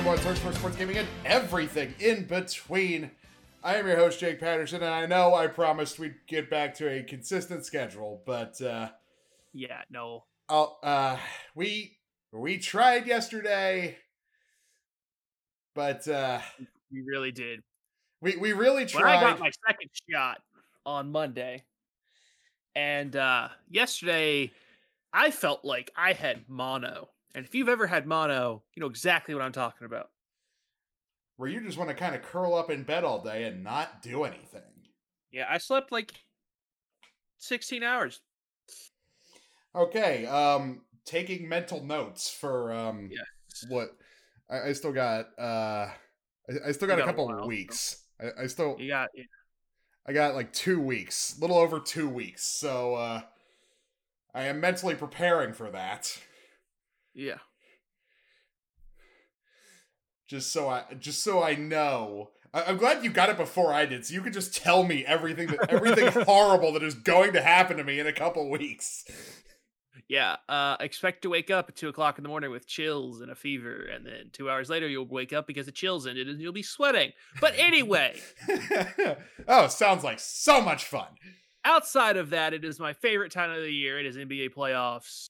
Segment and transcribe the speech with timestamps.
[0.00, 3.10] number one source for sports gaming and everything in between.
[3.62, 6.88] I am your host, Jake Patterson, and I know I promised we'd get back to
[6.88, 8.88] a consistent schedule, but uh,
[9.52, 10.24] Yeah, no.
[10.48, 11.18] I'll, uh,
[11.54, 11.98] we
[12.32, 13.98] we tried yesterday,
[15.74, 16.40] but uh,
[16.90, 17.60] We really did.
[18.22, 19.16] we we really When tried.
[19.18, 20.38] I got my second shot
[20.86, 21.64] on Monday,
[22.74, 24.50] and uh yesterday
[25.12, 27.10] I felt like I had mono.
[27.34, 30.10] And if you've ever had mono, you know exactly what I'm talking about.
[31.36, 34.02] where you just want to kind of curl up in bed all day and not
[34.02, 34.60] do anything.
[35.30, 36.12] Yeah, I slept like
[37.38, 38.20] 16 hours.
[39.74, 43.20] Okay, um, taking mental notes for um, Yeah.
[43.68, 43.90] what
[44.50, 45.26] I, I still got.
[45.38, 45.88] Uh,
[46.48, 48.04] I, I still got, a got a couple so- weeks.
[48.20, 49.24] I, I still You got yeah.
[50.06, 52.44] I got like two weeks, little over two weeks.
[52.44, 53.20] So uh,
[54.34, 56.18] I am mentally preparing for that.
[57.14, 57.38] Yeah.
[60.28, 62.30] Just so I just so I know.
[62.54, 65.04] I, I'm glad you got it before I did, so you could just tell me
[65.04, 69.04] everything that everything horrible that is going to happen to me in a couple weeks.
[70.08, 73.30] Yeah, uh, expect to wake up at two o'clock in the morning with chills and
[73.30, 76.40] a fever, and then two hours later you'll wake up because the chills ended and
[76.40, 77.12] you'll be sweating.
[77.40, 78.20] But anyway,
[79.48, 81.06] oh, sounds like so much fun.
[81.64, 84.00] outside of that, it is my favorite time of the year.
[84.00, 85.28] It is NBA playoffs,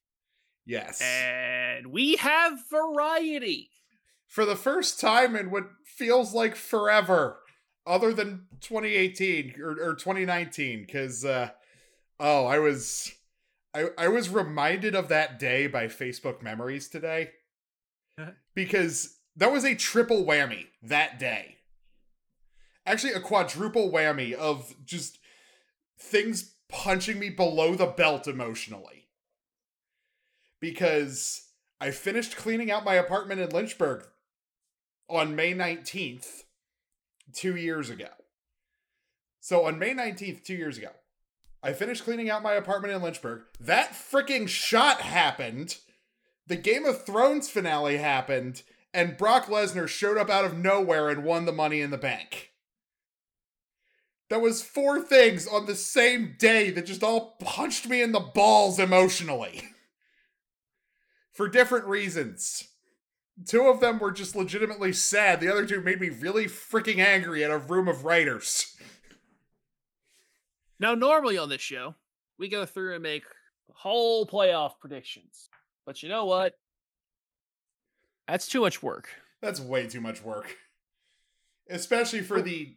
[0.65, 1.01] Yes.
[1.01, 3.69] and we have variety.
[4.27, 7.39] For the first time in what feels like forever,
[7.85, 11.49] other than 2018 or, or 2019, because uh,
[12.19, 13.11] oh, I was
[13.73, 17.31] I, I was reminded of that day by Facebook memories today.
[18.53, 21.57] because that was a triple whammy that day.
[22.85, 25.19] Actually, a quadruple whammy of just
[25.99, 29.07] things punching me below the belt emotionally.
[30.61, 31.49] Because
[31.81, 34.05] I finished cleaning out my apartment in Lynchburg
[35.09, 36.43] on May 19th,
[37.33, 38.07] two years ago.
[39.39, 40.91] So on May 19th, two years ago,
[41.63, 43.41] I finished cleaning out my apartment in Lynchburg.
[43.59, 45.77] That freaking shot happened.
[46.47, 48.63] The Game of Thrones finale happened,
[48.93, 52.51] and Brock Lesnar showed up out of nowhere and won the money in the bank.
[54.29, 58.19] That was four things on the same day that just all punched me in the
[58.19, 59.63] balls emotionally.
[61.31, 62.67] For different reasons.
[63.45, 65.39] Two of them were just legitimately sad.
[65.39, 68.75] The other two made me really freaking angry at a room of writers.
[70.79, 71.95] Now, normally on this show,
[72.37, 73.23] we go through and make
[73.71, 75.49] whole playoff predictions.
[75.85, 76.53] But you know what?
[78.27, 79.09] That's too much work.
[79.41, 80.55] That's way too much work.
[81.69, 82.75] Especially for the.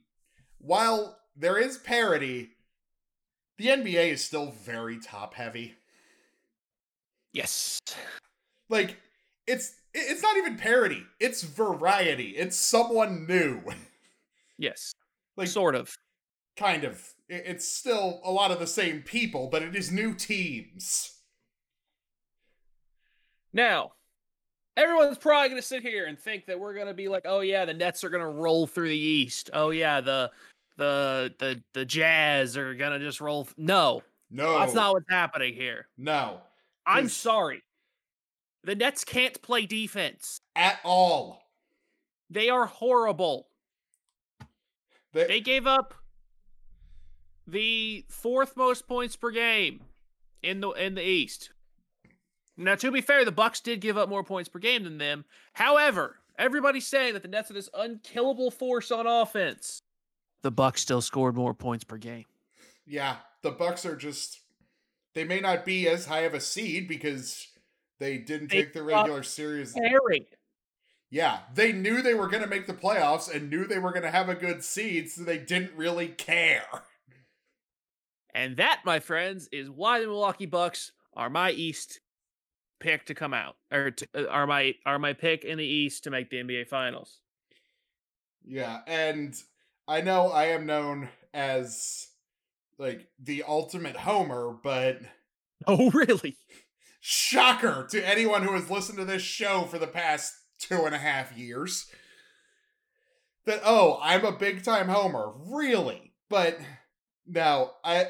[0.59, 2.51] While there is parity,
[3.59, 5.75] the NBA is still very top heavy.
[7.33, 7.81] Yes.
[8.75, 8.97] Like,
[9.47, 11.07] it's it's not even parody.
[11.21, 12.31] It's variety.
[12.31, 13.63] It's someone new.
[14.57, 14.95] Yes.
[15.37, 15.93] Like sort of.
[16.57, 17.03] kind of.
[17.29, 21.19] It's still a lot of the same people, but it is new teams.
[23.53, 23.95] Now,
[24.77, 27.41] everyone's probably going to sit here and think that we're going to be like, "Oh
[27.41, 29.51] yeah, the Nets are going to roll through the East.
[29.53, 30.31] Oh yeah, the
[30.77, 33.59] the the the Jazz are going to just roll." Th-.
[33.59, 35.89] No, No, that's not what's happening here.
[35.99, 36.43] no
[36.87, 37.64] I'm sorry.
[38.65, 40.41] The Nets can't play defense.
[40.57, 41.43] at all.
[42.31, 43.49] They are horrible.
[45.13, 45.95] They, They gave up
[47.47, 49.81] the fourth most points per game
[50.43, 51.51] in the in the East.
[52.57, 55.25] Now, to be fair, the Bucks did give up more points per game than them.
[55.55, 59.83] However, everybody's saying that the Nets are this unkillable force on offense.
[60.43, 62.25] The Bucks still scored more points per game.
[62.87, 64.41] yeah, the Bucks are just.
[65.15, 67.47] They may not be as high of a seed because
[68.05, 69.75] they didn't They take the regular series.
[69.75, 70.29] Harry.
[71.11, 74.03] Yeah, they knew they were going to make the playoffs and knew they were going
[74.03, 76.67] to have a good seed, so they didn't really care.
[78.35, 82.01] And that, my friends, is why the Milwaukee Bucks are my East
[82.79, 86.05] pick to come out, or to, uh, are my are my pick in the East
[86.05, 87.21] to make the NBA Finals.
[88.45, 89.35] Yeah, and
[89.89, 92.09] I know I am known as
[92.77, 95.01] like the ultimate homer, but
[95.67, 96.37] Oh, really?
[97.07, 100.99] Shocker to anyone who has listened to this show for the past two and a
[100.99, 101.85] half years.
[103.45, 105.35] That oh i'm a big time homer.
[105.37, 106.15] Really?
[106.31, 106.59] But
[107.27, 108.07] now i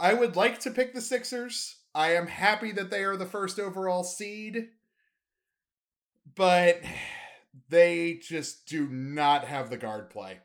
[0.00, 1.76] i would like to pick the sixers.
[1.94, 4.68] I am happy that they are the first overall seed.
[6.34, 6.80] But
[7.68, 10.38] they just do not have the guard play.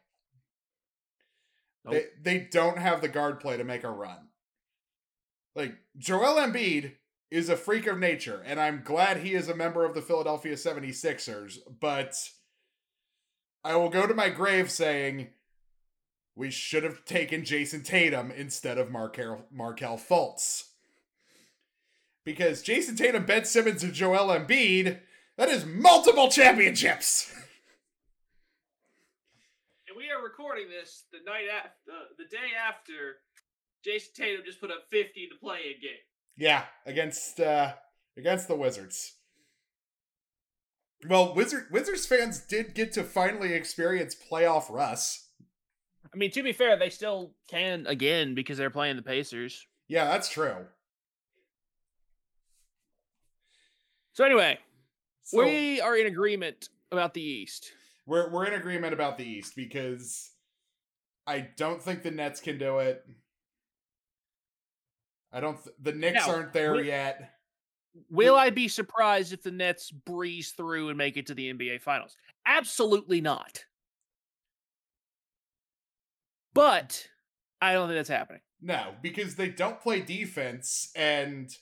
[1.85, 1.93] Nope.
[2.21, 4.27] they, they don't have the guard play to make a run.
[5.55, 6.95] Like Joel Embiid
[7.33, 10.53] is a freak of nature, and I'm glad he is a member of the Philadelphia
[10.53, 12.13] 76ers, but
[13.63, 15.29] I will go to my grave saying
[16.35, 20.65] we should have taken Jayson Tatum instead of Markelle Markelle Fultz.
[22.23, 24.99] Because Jayson Tatum, Ben Simmons, and Joel Embiid,
[25.35, 27.33] that is multiple championships.
[29.87, 33.17] And we are recording this the night after, the, uh, the day after
[33.83, 35.97] Jayson Tatum just put up 50 to play a game.
[36.37, 37.73] Yeah, against uh
[38.17, 39.15] against the Wizards.
[41.07, 45.27] Well, Wizard Wizards fans did get to finally experience playoff Russ.
[46.13, 49.65] I mean, to be fair, they still can again because they're playing the Pacers.
[49.87, 50.65] Yeah, that's true.
[54.13, 54.59] So anyway,
[55.23, 57.71] So we are in agreement about the East.
[58.05, 60.31] we're we're in agreement about the East because
[61.25, 63.03] I don't think the Nets can do it.
[65.33, 65.61] I don't.
[65.63, 67.31] Th- the Knicks Now, aren't there we- yet.
[68.09, 71.79] Will I be surprised if the Nets breeze through and make it to the NBA
[71.81, 72.15] Finals?
[72.45, 73.65] Absolutely not.
[76.53, 77.07] But
[77.61, 78.41] I don't think that's happening.
[78.61, 81.55] No, because they don't play defense, and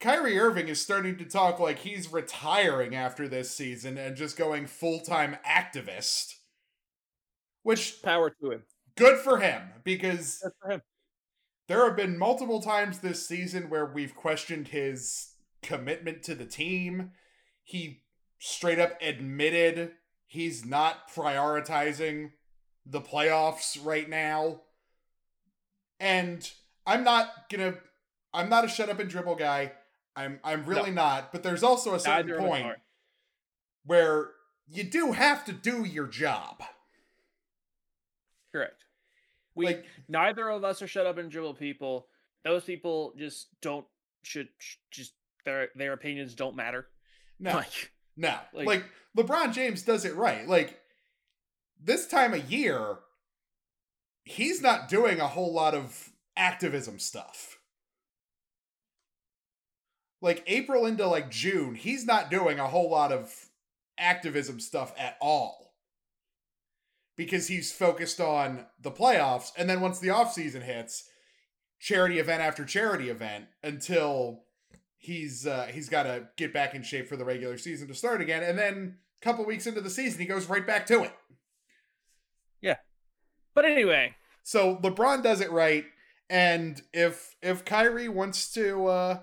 [0.00, 4.66] Kyrie Irving is starting to talk like he's retiring after this season and just going
[4.66, 6.34] full time activist.
[7.64, 8.62] Which Power to him.
[8.96, 10.82] good for him because Good for him.
[11.68, 17.12] There have been multiple times this season where we've questioned his commitment to the team.
[17.62, 18.02] He
[18.38, 19.92] straight up admitted
[20.26, 22.30] he's not prioritizing
[22.86, 24.62] the playoffs right now.
[26.00, 26.50] And
[26.86, 27.74] I'm not gonna
[28.32, 29.72] I'm not a shut up and dribble guy.
[30.16, 32.76] I'm I'm really not, but there's also a certain Neither point
[33.84, 34.30] where
[34.66, 36.62] you do have to do your job.
[38.52, 38.84] Correct.
[39.58, 42.06] We Like neither of us are shut up and dribble people.
[42.44, 43.86] Those people just don't
[44.22, 44.48] should
[44.90, 45.12] just
[45.44, 46.88] their their opinions don't matter.
[47.38, 47.52] no.
[47.54, 48.36] Like No.
[48.52, 48.84] Like- Like,
[49.16, 50.46] LeBron James does it right.
[50.48, 50.80] Like
[51.80, 52.96] this time of year,
[54.24, 57.58] he's not doing a whole lot of activism stuff.
[60.20, 63.32] Like April into like June, he's not doing a whole lot of
[63.96, 65.67] activism stuff at all.
[67.18, 71.04] Because he's focused on the playoffs and then once the offseason hits,
[71.78, 74.44] charity event after charity event until
[74.96, 78.20] he's uh, he's got to get back in shape for the regular season to start
[78.20, 81.12] again, and then a couple weeks into the season, he goes right back to it.
[82.60, 82.76] Yeah.
[83.54, 84.14] But anyway,
[84.48, 85.84] So LeBron does it right,
[86.30, 89.18] and if if Kyrie wants to uh,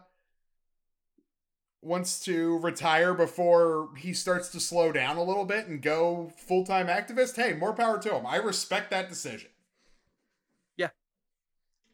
[1.85, 6.65] wants to retire before he starts to slow down a little bit and go full
[6.65, 8.25] time activist, hey, more power to him.
[8.25, 9.49] I respect that decision.
[10.77, 10.89] Yeah.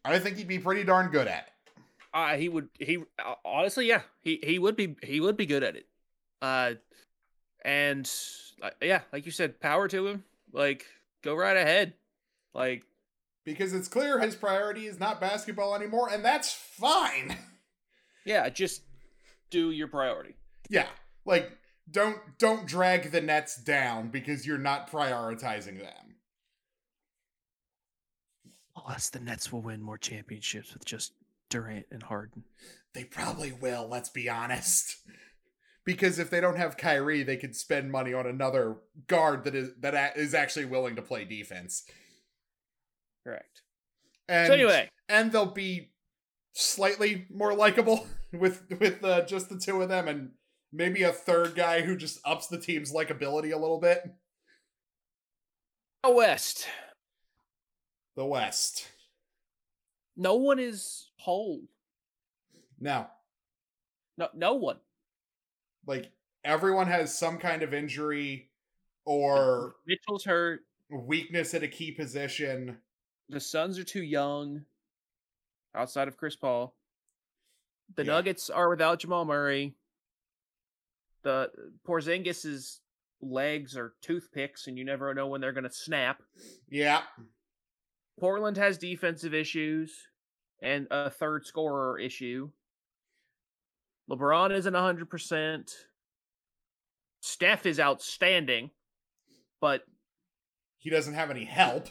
[0.05, 1.81] I think he'd be pretty darn good at it.
[2.13, 5.63] uh, he would he uh, honestly yeah he he would be he would be good
[5.63, 5.87] at it.
[6.41, 6.73] Uh,
[7.63, 8.09] and
[8.61, 10.23] uh, yeah, like you said, power to him.
[10.53, 10.85] Like
[11.21, 11.93] go right ahead.
[12.53, 12.83] Like
[13.43, 17.35] Because it's clear his priority is not basketball anymore, and that's fine.
[18.25, 18.83] yeah, just
[19.51, 20.35] do your priority.
[20.69, 20.87] Yeah,
[21.25, 21.51] like
[21.89, 26.15] don't don't drag the Nets down because you're not prioritizing them.
[28.75, 31.13] Unless the Nets will win more championships with just
[31.49, 32.45] Durant and Harden.
[32.93, 34.97] They probably will, let's be honest.
[35.83, 38.75] Because if they don't have Kyrie, they could spend money on another
[39.07, 41.85] guard that is that is actually willing to play defense.
[43.23, 43.63] Correct.
[44.29, 45.89] And so anyway, and they'll be
[46.53, 50.31] slightly more likable with with uh, just the two of them and
[50.71, 54.03] maybe a third guy who just ups the team's likability a little bit.
[56.03, 56.67] out west,
[58.15, 58.87] The West.
[60.15, 61.61] no one is whole.
[62.79, 63.11] Now,
[64.17, 64.77] No, no one.
[65.85, 66.09] like
[66.43, 68.49] everyone has some kind of injury
[69.05, 70.61] or Mitchell's hurt.
[70.89, 72.77] weakness at a key position.
[73.29, 74.65] The Suns are too young.
[75.75, 76.73] Outside of Chris Paul,
[77.95, 78.11] the Yeah.
[78.13, 79.75] Nuggets are without Jamal Murray.
[81.23, 81.51] The
[81.87, 82.79] Porzingis'
[83.21, 86.23] legs are toothpicks, and you never know when they're going to snap.
[86.69, 87.03] Yeah.
[88.19, 90.07] Portland has defensive issues
[90.61, 92.51] and a third scorer issue.
[94.09, 95.71] LeBron isn't 100%.
[97.21, 98.71] Steph is outstanding,
[99.59, 99.83] but
[100.77, 101.87] He doesn't have any help.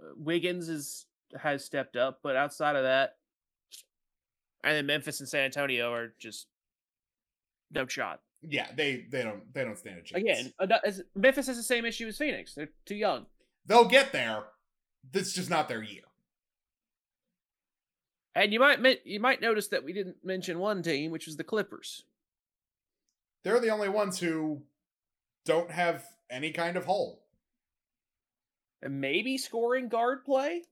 [0.00, 1.06] uh, Wiggins is
[1.40, 3.16] has stepped up, but outside of that,
[4.66, 6.48] and then Memphis and San Antonio are just
[7.70, 8.20] no shot.
[8.42, 10.22] Yeah, they they don't they don't stand a chance.
[10.22, 10.66] Again, uh,
[11.14, 12.54] Memphis has the same issue as Phoenix.
[12.54, 13.26] They're too young.
[13.66, 14.44] they'll get there.
[15.12, 16.02] That's just not their year.
[18.34, 21.44] And you might you might notice that we didn't mention one team, which was the
[21.44, 22.04] Clippers.
[23.44, 24.62] They're the only ones who
[25.44, 27.22] don't have any kind of hole.
[28.82, 30.64] And maybe scoring guard play.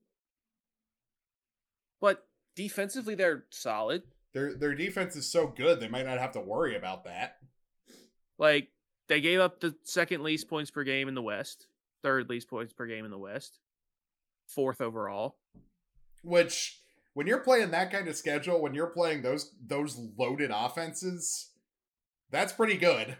[2.54, 4.02] Defensively, they're solid.
[4.32, 7.38] Their their defense is so good they might not have to worry about that.
[8.38, 8.68] Like
[9.08, 11.66] they gave up the second least points per game in the West,
[12.02, 13.58] third least points per game in the West,
[14.46, 15.36] fourth overall.
[16.22, 16.80] Which
[17.14, 21.50] when you're playing that kind of schedule, when you're playing those those loaded offenses,
[22.30, 23.16] that's pretty good.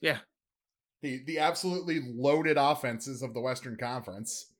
[0.00, 0.18] Yeah.
[1.00, 4.52] The the absolutely loaded offenses of the Western Conference.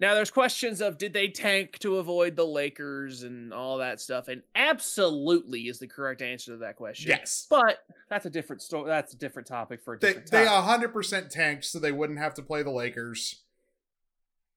[0.00, 4.28] Now there's questions of did they tank to avoid the Lakers and all that stuff,
[4.28, 7.10] and absolutely is the correct answer to that question.
[7.10, 7.46] Yes.
[7.48, 7.78] but
[8.10, 8.88] that's a different story.
[8.88, 12.18] That's a different topic for a They different they hundred percent tanked so they wouldn't
[12.18, 13.42] have to play the Lakers.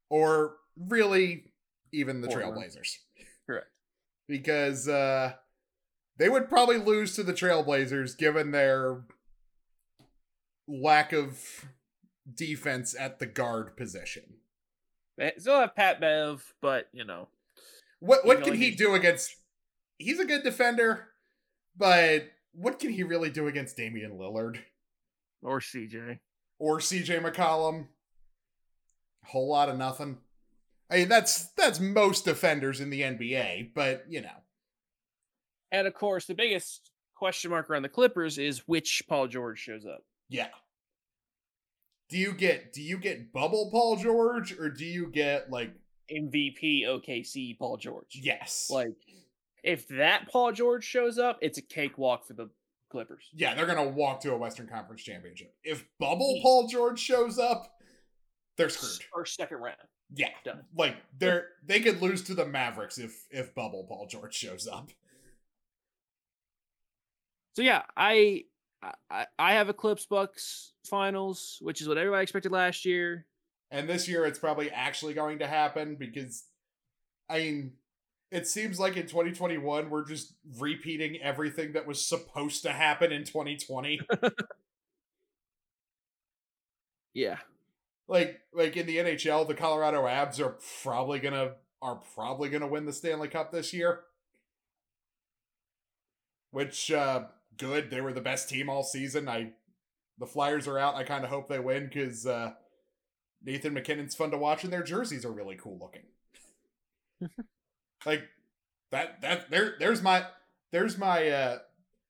[0.10, 1.51] Or really
[1.92, 2.56] even the Portland.
[2.56, 2.98] Trailblazers.
[3.48, 3.68] Correct.
[4.27, 5.34] Because uh
[6.18, 9.04] they would probably lose to the Trailblazers given their
[10.68, 11.65] lack of
[12.34, 14.24] defense at the guard position.
[15.19, 17.27] Eh, they still have Pat Bev, but you know,
[18.00, 19.36] What what can he do against
[19.98, 21.07] He's a good defender,
[21.77, 24.57] but what can he really do against Damian Lillard
[25.41, 26.19] or CJ.
[26.60, 27.88] or CJ McCollum?
[29.25, 30.17] Whole lot of nothing.
[30.89, 34.43] I mean that's that's most defenders in the NBA, but you know.
[35.72, 39.86] And of course, the biggest question mark around the Clippers is which Paul George shows
[39.86, 40.03] up.
[40.29, 40.50] Yeah.
[42.10, 45.74] Do you get do you get bubble Paul George or do you get like
[46.12, 48.20] MVP OKC Paul George.
[48.22, 48.70] yes.
[48.70, 48.96] Like,
[49.64, 52.50] if that Paul George shows up, it's a cakewalk for the
[52.92, 53.30] Clippers.
[53.34, 55.54] yeah, they're gonna walk to a Western Conference championship.
[55.64, 56.40] If bubble.
[56.42, 57.74] Paul George shows up,
[58.58, 59.06] they're screwed.
[59.14, 59.76] Or second round.
[60.14, 60.30] Yeah.
[60.46, 60.62] Done.
[60.78, 64.92] Like they're they could lose to the Mavericks if if bubble Paul George shows up.
[67.56, 68.44] So yeah, I
[69.10, 73.25] I I have Eclipse Bucks finals, which is what everybody expected last year.
[73.72, 76.44] And this year it's probably actually going to happen because
[77.29, 77.74] I mean
[78.32, 83.24] it seems like in 2021 we're just repeating everything that was supposed to happen in
[83.24, 84.01] 2020.
[87.13, 87.38] Yeah.
[88.08, 92.86] like like in the NHL, the Colorado Avs are probably gonna are probably gonna win
[92.86, 94.01] the Stanley Cup this year.
[96.51, 97.25] Which uh
[97.58, 97.90] good.
[97.90, 99.28] They were the best team all season.
[99.28, 99.54] I
[100.18, 100.96] the Flyers are out.
[100.96, 102.54] I kind of hope they win because uh
[103.44, 106.04] Nathan MacKinnon's fun to watch and their jerseys are really cool looking.
[108.06, 108.24] like
[108.92, 110.26] that that there there's my
[110.72, 111.58] there's my uh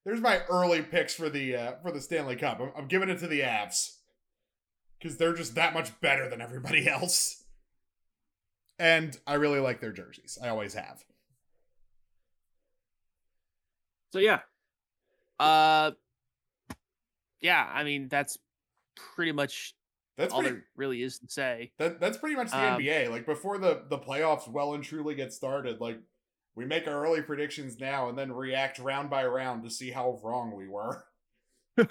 [0.05, 2.59] there's my early picks for the uh for the Stanley Cup.
[2.59, 3.95] I'm, I'm giving it to the Avs
[4.99, 7.43] because they're just that much better than everybody else.
[8.77, 10.37] And I really like their jerseys.
[10.41, 11.03] I always have.
[14.11, 14.39] So yeah.
[15.39, 15.91] Uh
[17.41, 18.37] yeah, I mean that's
[19.15, 19.75] pretty much
[20.17, 21.71] That's all pretty, there really is to say.
[21.77, 23.09] that, that's pretty much the Um, NBA.
[23.09, 25.99] Like before the the playoffs well and truly get started, like
[26.55, 30.19] we make our early predictions now and then react round by round to see how
[30.23, 31.03] wrong we were.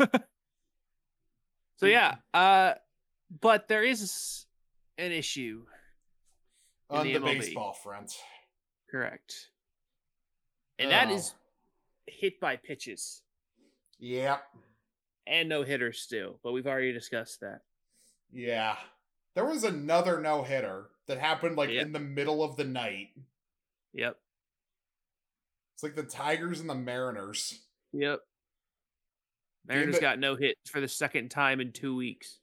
[1.76, 2.74] So yeah, uh
[3.40, 4.46] but there is
[4.96, 5.64] an issue.
[6.90, 8.12] In On the the, baseball front.
[8.90, 9.50] Correct.
[10.78, 11.14] And that Oh.
[11.14, 11.34] is
[12.06, 13.22] hit by pitches
[14.04, 14.38] Yeah.
[15.26, 17.60] and no hitters still, but we've already discussed that.
[18.30, 18.76] Yeah.
[19.34, 21.80] There was another no hitter that happened like Yeah.
[21.80, 23.08] in the middle of the night.
[23.94, 24.20] Yep.
[25.74, 27.60] It's like the Tigers and the Mariners.
[27.92, 28.20] Yep.
[29.66, 32.38] Mariners that- got no hit for the second time in two weeks.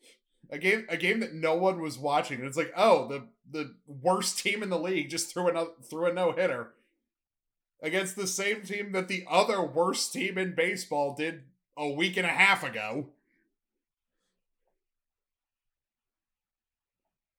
[0.50, 2.40] A game a game that no one was watching.
[2.40, 6.08] And it's like, oh, the the worst team in the league just threw another threw
[6.08, 6.74] a no hitter
[7.82, 11.44] against the same team that the other worst team in baseball did
[11.78, 13.08] a week and a half ago.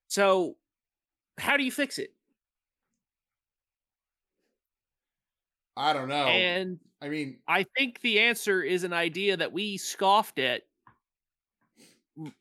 [0.08, 0.56] So,
[1.38, 2.12] how do you fix it?
[5.76, 6.26] I don't know.
[6.26, 10.62] And I mean, I think the answer is an idea that we scoffed at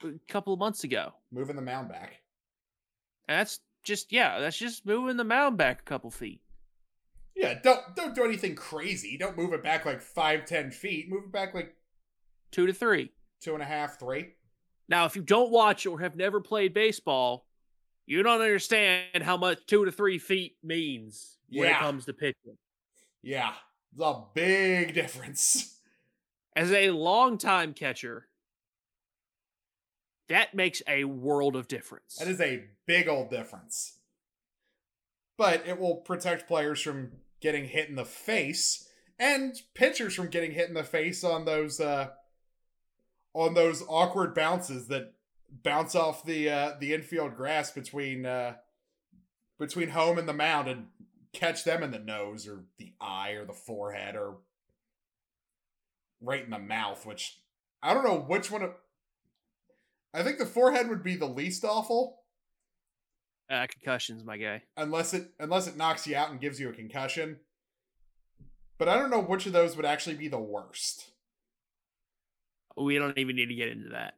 [0.03, 1.13] a couple of months ago.
[1.31, 2.21] moving the mound back.
[3.27, 6.41] And that's just yeah, that's just moving the mound back a couple feet.
[7.36, 9.17] Yeah, don't don't do anything crazy.
[9.17, 11.10] Don't move it back like five, ten feet.
[11.10, 11.75] Move it back like
[12.51, 13.12] Two to three.
[13.41, 14.34] two and a half, three.
[14.89, 17.46] Now, if you don't watch or have never played baseball,
[18.05, 22.58] you don't understand how much two to three feet means when it comes to pitching.
[23.22, 23.53] Yeah,
[23.96, 25.77] the big difference.
[26.55, 28.27] As a longtime catcher,
[30.27, 32.15] that makes a world of difference.
[32.15, 34.00] That is a big old difference.
[35.38, 40.51] But it will protect players from getting hit in the face and pitchers from getting
[40.51, 42.10] hit in the face on those uh
[43.34, 45.14] on those awkward bounces that
[45.64, 48.56] bounce off the uh, the infield grass between uh,
[49.60, 50.88] between home and the mound and
[51.34, 54.38] catch them in the nose or the eye or the forehead or
[56.22, 57.40] right in the mouth, which
[57.82, 58.72] I don't know which one of
[60.14, 62.18] I think the forehead would be the least awful.
[63.50, 64.64] Uh, concussions, my guy.
[64.78, 67.40] Unless it unless it knocks you out and gives you a concussion.
[68.78, 71.11] But I don't know which of those would actually be the worst.
[72.78, 74.16] We don't even need to get into that.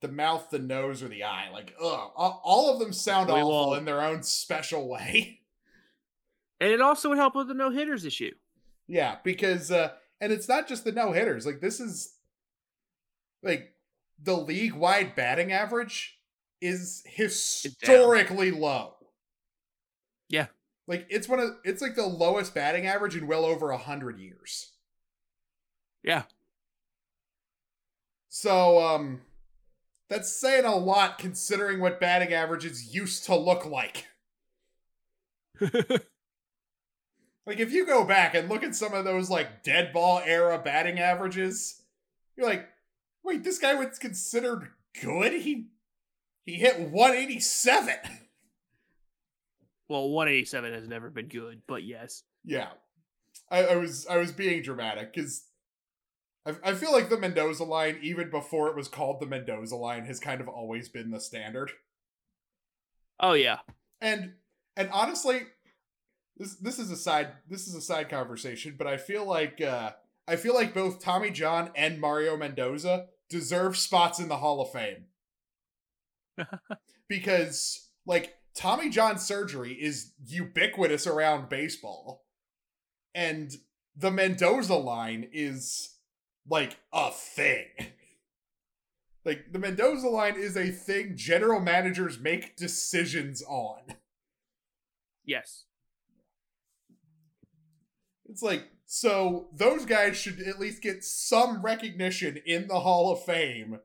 [0.00, 1.48] the mouth, the nose, or the eye.
[1.52, 2.10] Like, ugh.
[2.16, 3.78] All of them sound we awful won't.
[3.78, 5.36] in their own special way.
[6.62, 8.32] And it also would help with the no hitters issue.
[8.86, 11.46] Yeah, because uh and it's not just the no hitters.
[11.46, 12.12] Like this is
[13.42, 13.72] like
[14.22, 16.18] the league wide batting average
[16.60, 18.96] is historically low.
[20.28, 20.48] Yeah.
[20.86, 24.18] Like it's one of it's like the lowest batting average in well over a hundred
[24.18, 24.72] years.
[26.02, 26.24] Yeah.
[28.30, 29.20] So um
[30.08, 34.06] that's saying a lot considering what batting averages used to look like.
[35.60, 36.00] like
[37.46, 40.98] if you go back and look at some of those like dead ball era batting
[40.98, 41.82] averages,
[42.36, 42.68] you're like,
[43.22, 44.70] wait, this guy was considered
[45.00, 45.32] good?
[45.32, 45.66] He
[46.44, 47.94] he hit 187.
[49.88, 52.22] Well, 187 has never been good, but yes.
[52.44, 52.68] Yeah.
[53.50, 55.49] I, I was I was being dramatic because
[56.46, 60.04] I, I feel like the Mendoza line, even before it was called the Mendoza line,
[60.06, 61.72] has kind of always been the standard.
[63.18, 63.58] Oh yeah.
[64.00, 64.34] And
[64.76, 65.42] and honestly,
[66.36, 69.92] this this is a side this is a side conversation, but I feel like uh
[70.26, 74.72] I feel like both Tommy John and Mario Mendoza deserve spots in the Hall of
[74.72, 75.06] Fame.
[77.08, 82.24] because like Tommy John surgery is ubiquitous around baseball.
[83.14, 83.50] And
[83.96, 85.96] the Mendoza line is
[86.48, 87.66] like a thing.
[89.24, 93.94] like the Mendoza line is a thing general managers make decisions on.
[95.24, 95.64] Yes.
[98.28, 103.22] It's like so those guys should at least get some recognition in the Hall of
[103.24, 103.78] Fame.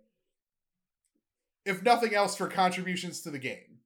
[1.66, 3.80] If nothing else for contributions to the game.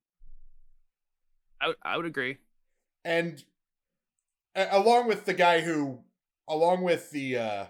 [1.84, 2.38] I would agree.
[3.03, 3.43] And
[4.55, 5.99] along with the guy who
[6.47, 7.65] along with the uh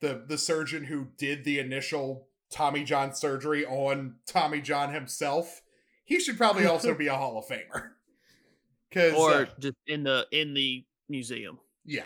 [0.00, 5.62] the the surgeon who did the initial Tommy John surgery on Tommy John himself,
[6.04, 7.90] he should probably also be a Hall of Famer.
[8.92, 11.58] Cause, or uh, just in the in the museum.
[11.84, 12.02] Yeah.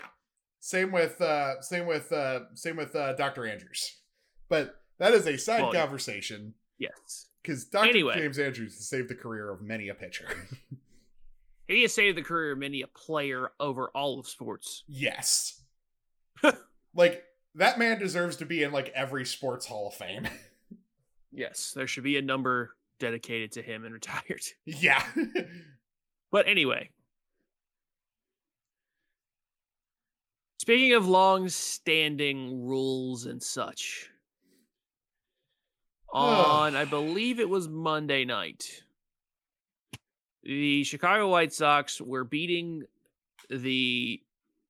[0.59, 3.47] Same with uh same with uh same with uh Dr.
[3.47, 3.97] Andrews.
[4.49, 6.53] But that is a side well, conversation.
[6.77, 7.27] Yes.
[7.41, 7.89] Because Dr.
[7.89, 8.15] Anyway.
[8.15, 10.25] James Andrews has saved the career of many a pitcher.
[11.67, 14.83] he has saved the career of many a player over all of sports.
[14.87, 15.61] Yes.
[16.95, 17.23] like
[17.55, 20.27] that man deserves to be in like every sports hall of fame.
[21.31, 24.43] yes, there should be a number dedicated to him and retired.
[24.65, 25.03] Yeah.
[26.31, 26.89] but anyway.
[30.59, 34.09] Speaking of long standing rules and such,
[36.13, 38.65] on I believe it was Monday night,
[40.43, 42.83] the Chicago White Sox were beating
[43.49, 44.21] the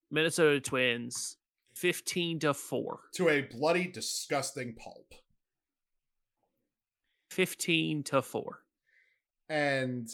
[0.09, 1.37] Minnesota Twins
[1.83, 2.99] 15 to 4.
[3.15, 5.15] To a bloody, disgusting pulp.
[7.29, 8.59] 15 to 4.
[9.49, 10.07] And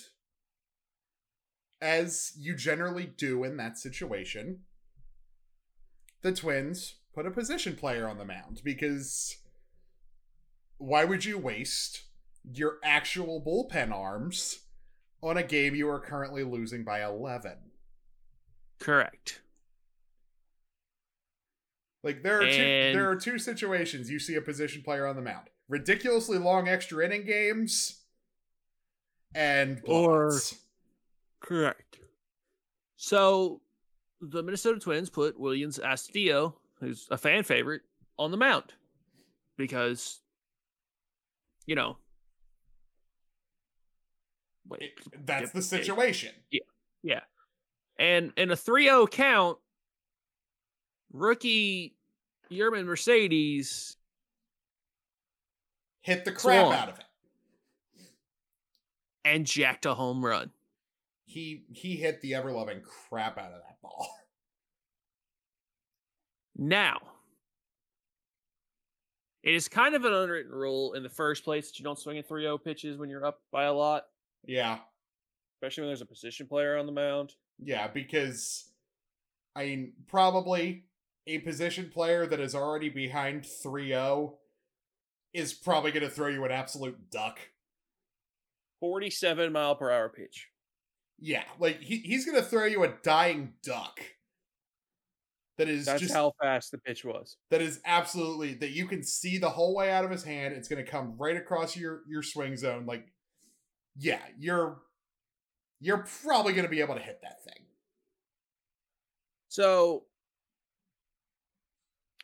[1.80, 4.62] as you generally do in that situation,
[6.24, 9.38] the Twins put a position player on the mound because
[10.80, 12.06] why would you waste
[12.52, 14.62] your actual bullpen arms
[15.22, 17.52] on a game you are currently losing by 11?
[18.80, 19.42] Correct.
[22.04, 22.52] Like there are and...
[22.52, 25.48] two there are two situations you see a position player on the mound.
[25.68, 28.02] Ridiculously long extra inning games
[29.36, 30.54] and blowouts.
[30.54, 30.58] or
[31.42, 32.00] correct.
[32.96, 33.62] So
[34.22, 37.82] the Minnesota Twins put Willians Astudillo, who's a fan favorite,
[38.18, 38.74] on the mound
[39.58, 40.20] because
[41.66, 41.98] you know
[44.68, 44.92] wait,
[45.26, 46.32] that's the situation.
[46.52, 46.62] Yeah.
[47.04, 47.22] Yeah.
[47.98, 49.58] And in a 3-0 count,
[51.12, 51.96] rookie
[52.52, 53.98] Yermin Mercedes
[56.02, 56.74] hit the crap swung.
[56.74, 57.06] out of it
[59.26, 60.52] and jacked a home run.
[61.26, 64.10] He he hit the ever loving crap out of that ball.
[66.62, 67.00] Now,
[69.44, 72.18] it is kind of an unwritten rule in the first place that you don't swing
[72.18, 74.08] at 3 0 pitches when you're up by a lot.
[74.46, 74.80] Yeah.
[75.56, 77.34] Especially when there's a position player on the mound.
[77.64, 78.66] Yeah, because
[79.56, 80.84] I mean, probably
[81.30, 84.34] a position player that is already behind 3-0
[85.34, 87.40] is probably going to throw you an absolute duck.
[88.80, 90.48] 47 mile per hour pitch.
[91.20, 94.00] Yeah, like he, he's going to throw you a dying duck.
[95.58, 97.36] That is That's just how fast the pitch was.
[97.52, 100.54] that is absolutely that you can see the whole way out of his hand.
[100.54, 102.86] It's going to come right across your your swing zone.
[102.86, 103.12] Like,
[103.98, 104.80] yeah, you're
[105.82, 107.66] you're probably going to be able to hit that thing.
[109.50, 110.06] So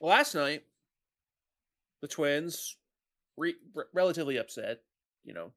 [0.02, 0.64] last night,
[2.02, 2.78] the Twins
[3.38, 4.82] re- re- relatively upset.
[5.24, 5.52] You know.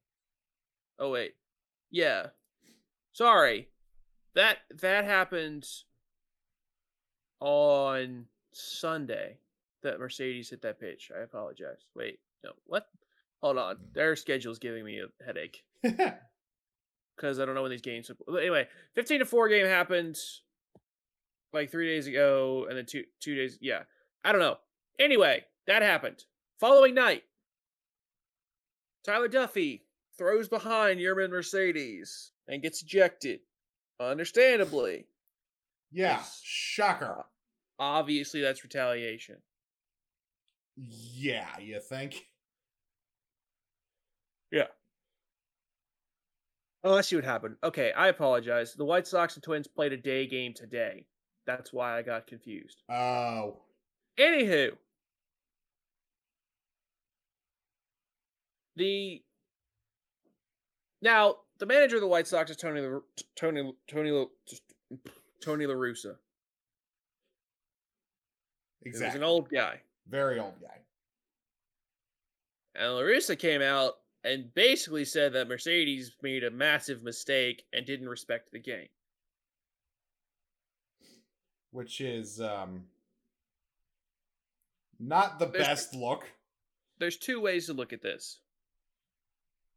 [0.97, 1.35] Oh wait,
[1.91, 2.27] yeah.
[3.13, 3.69] Sorry,
[4.35, 5.65] that that happened
[7.39, 9.37] on Sunday.
[9.81, 11.09] That Mercedes hit that pitch.
[11.17, 11.87] I apologize.
[11.95, 12.87] Wait, no, what?
[13.41, 13.93] Hold on, mm.
[13.93, 18.11] their schedule's giving me a headache because I don't know when these games.
[18.27, 20.17] But anyway, fifteen to four game happened
[21.53, 23.57] like three days ago, and then two two days.
[23.61, 23.83] Yeah,
[24.23, 24.57] I don't know.
[24.99, 26.23] Anyway, that happened.
[26.59, 27.23] Following night,
[29.05, 29.81] Tyler Duffey
[30.17, 33.39] throws behind Yermin Mercedes and gets ejected.
[33.99, 35.07] Understandably,
[35.91, 36.41] yeah, Yes.
[36.43, 37.19] shocker.
[37.79, 39.37] Uh, obviously that's retaliation.
[40.77, 42.27] Yeah, you think?
[44.51, 44.67] Yeah.
[46.83, 47.57] Oh, let's see what happened.
[47.63, 48.73] Okay, I apologize.
[48.73, 51.05] The White Sox and Twins played a day game today.
[51.45, 52.81] That's why I got confused.
[52.89, 53.61] Oh,
[54.19, 54.71] Anywho,
[58.75, 59.21] the
[61.01, 62.99] now the manager of the White Sox is Tony La-
[63.35, 64.27] Tony Tony
[65.41, 66.15] Tony La Russa.
[68.85, 69.19] Exactly.
[69.19, 70.79] an old guy, Very old guy.
[72.75, 77.85] and La Russa came out and basically said that Mercedes made a massive mistake and
[77.85, 78.87] didn't respect the game.
[81.71, 82.83] which is um
[84.99, 86.25] not the There's- best look.
[86.99, 88.41] There's two ways to look at this.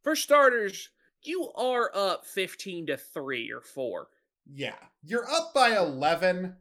[0.03, 0.89] For starters,
[1.21, 4.09] you are up 15 to 3 or 4.
[4.45, 6.57] Yeah, you're up by eleven.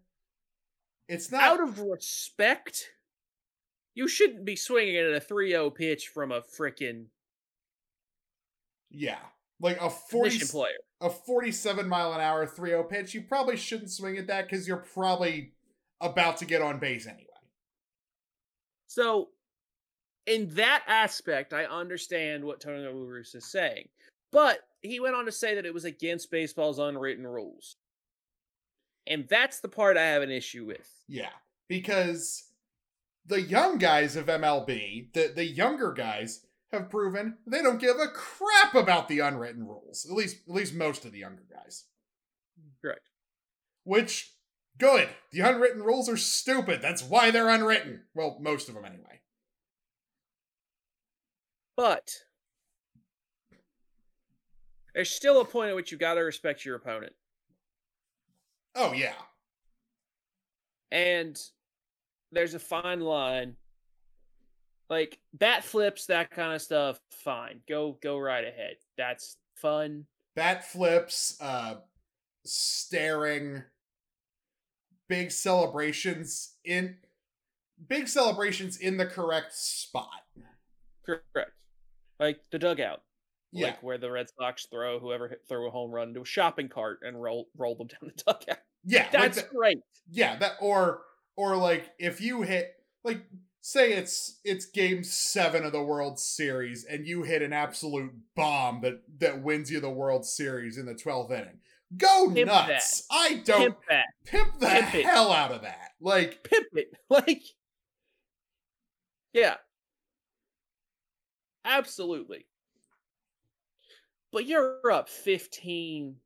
[1.09, 2.91] It's not out of respect,
[3.93, 7.07] you shouldn't be swinging at a 3-0 pitch from a freaking
[8.89, 9.19] yeah,
[9.61, 10.77] like a forty player.
[11.01, 13.15] a forty-seven mile an hour 3-0 pitch.
[13.15, 15.55] You probably shouldn't swing at that because you're probably
[16.01, 17.27] about to get on base anyway.
[18.95, 19.31] So,
[20.27, 23.89] in that aspect, I understand what Tony La Russa is saying.
[24.31, 27.77] But he went on to say that it was against baseball's unwritten rules.
[29.07, 30.91] And that's the part I have an issue with.
[31.09, 31.31] Yeah,
[31.69, 32.51] because
[33.25, 38.09] the young guys of MLB, the the younger guys have proven they don't give a
[38.09, 40.05] crap about the unwritten rules.
[40.05, 41.87] At least at least most of the younger guys.
[42.83, 43.09] Correct.
[43.85, 44.35] Which
[44.79, 45.09] good.
[45.31, 46.81] The unwritten rules are stupid.
[46.83, 48.03] That's why they're unwritten.
[48.15, 49.21] Well, most of them anyway.
[51.77, 52.11] But
[54.95, 57.13] there's still a point at which you got to respect your opponent.
[58.75, 59.15] Oh yeah.
[60.91, 61.39] and
[62.31, 63.57] there's a fine line
[64.89, 70.65] like bat flips that kind of stuff fine go go right ahead that's fun Bat
[70.65, 71.75] flips, uh
[72.47, 73.63] staring,
[75.13, 76.97] big celebrations in
[77.87, 80.09] big celebrations in the correct spot.
[81.05, 81.53] correct
[82.19, 83.03] like the dugout
[83.53, 83.67] Yeah.
[83.67, 86.69] like where the red sox throw whoever hit, throw a home run into a shopping
[86.71, 89.03] cart and roll roll them down the dugout yeah.
[89.03, 89.79] like that's that- great
[90.11, 91.03] yeah, that or
[91.37, 92.73] or like if you hit
[93.05, 93.23] like
[93.61, 98.81] say it's it's game 7 of the World Series and you hit an absolute bomb
[98.81, 101.59] that that wins you the World Series in the 12th inning.
[101.97, 103.05] Go Pimp nuts.
[103.11, 105.05] I don't pimp that pimp the Pimp it.
[105.05, 105.91] hell out of that.
[106.01, 107.43] Like pimp it like
[109.33, 109.55] yeah
[111.65, 112.47] absolutely
[114.33, 116.17] but you're up 15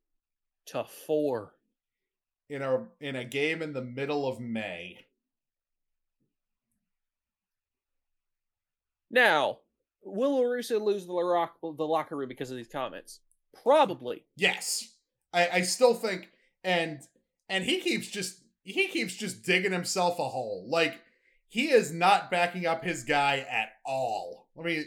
[0.66, 1.52] to 4
[2.48, 4.98] in a in a game in the middle of May.
[9.10, 9.58] Now,
[10.04, 13.20] will La Russa lose the, lock, the locker room because of these comments?
[13.62, 14.24] Probably.
[14.36, 14.95] Yes.
[15.36, 16.30] I, I still think
[16.64, 17.00] and
[17.48, 20.66] and he keeps just he keeps just digging himself a hole.
[20.68, 21.00] Like
[21.46, 24.48] he is not backing up his guy at all.
[24.56, 24.84] Let me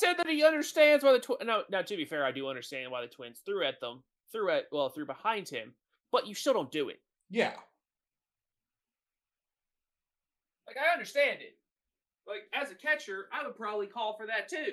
[0.00, 1.42] Said that he understands why the Twins.
[1.44, 4.50] Now, now, to be fair, I do understand why the Twins threw at them, threw
[4.50, 5.74] at well, threw behind him,
[6.10, 7.00] but you still don't do it.
[7.30, 7.52] yeah.
[10.66, 11.56] Like I understand it.
[12.26, 14.72] Like as a catcher, I would probably call for that too.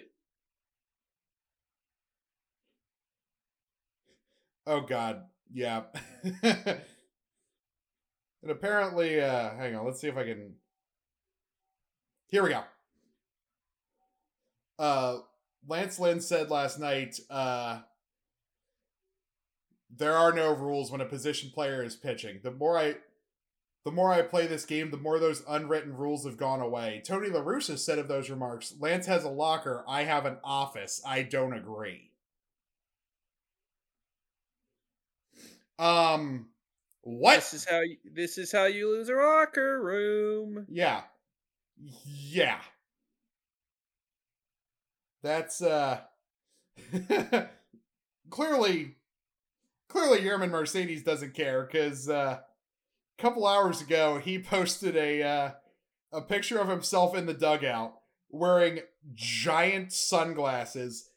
[4.65, 5.23] Oh god.
[5.51, 5.83] Yeah.
[6.43, 6.81] and
[8.49, 10.55] apparently uh hang on, let's see if I can
[12.27, 12.63] Here we go.
[14.79, 15.19] uh,
[15.67, 17.81] Lance Lynn said last night, uh,
[19.95, 22.39] there are no rules when a position player is pitching.
[22.43, 22.95] The more I
[23.85, 27.01] the more I play this game, the more those unwritten rules have gone away.
[27.05, 31.01] Tony La Russa said of those remarks, Lance has a locker, I have an office.
[31.05, 32.11] I don't agree.
[35.79, 36.47] Um
[37.01, 37.35] what?
[37.35, 40.65] This is how you, this is how you lose a locker room.
[40.69, 41.01] Yeah.
[41.77, 42.59] Yeah.
[45.21, 46.01] That's uh
[48.29, 48.95] clearly
[49.89, 55.51] clearly Yermin Mercedes doesn't care because uh a couple hours ago he posted a uh
[56.11, 57.95] a picture of himself in the dugout
[58.29, 58.79] wearing
[59.13, 61.09] giant sunglasses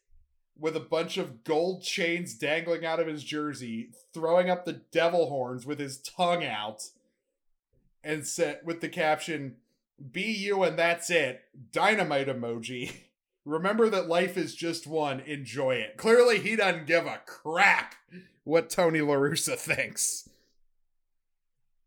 [0.59, 5.29] with a bunch of gold chains dangling out of his jersey, throwing up the devil
[5.29, 6.83] horns with his tongue out,
[8.03, 9.55] and set with the caption,
[10.11, 11.41] Be you and that's it.
[11.71, 12.91] Dynamite emoji.
[13.45, 15.21] Remember that life is just one.
[15.21, 15.95] Enjoy it.
[15.95, 17.95] Clearly, he doesn't give a crap
[18.43, 20.27] what Tony La Russa thinks.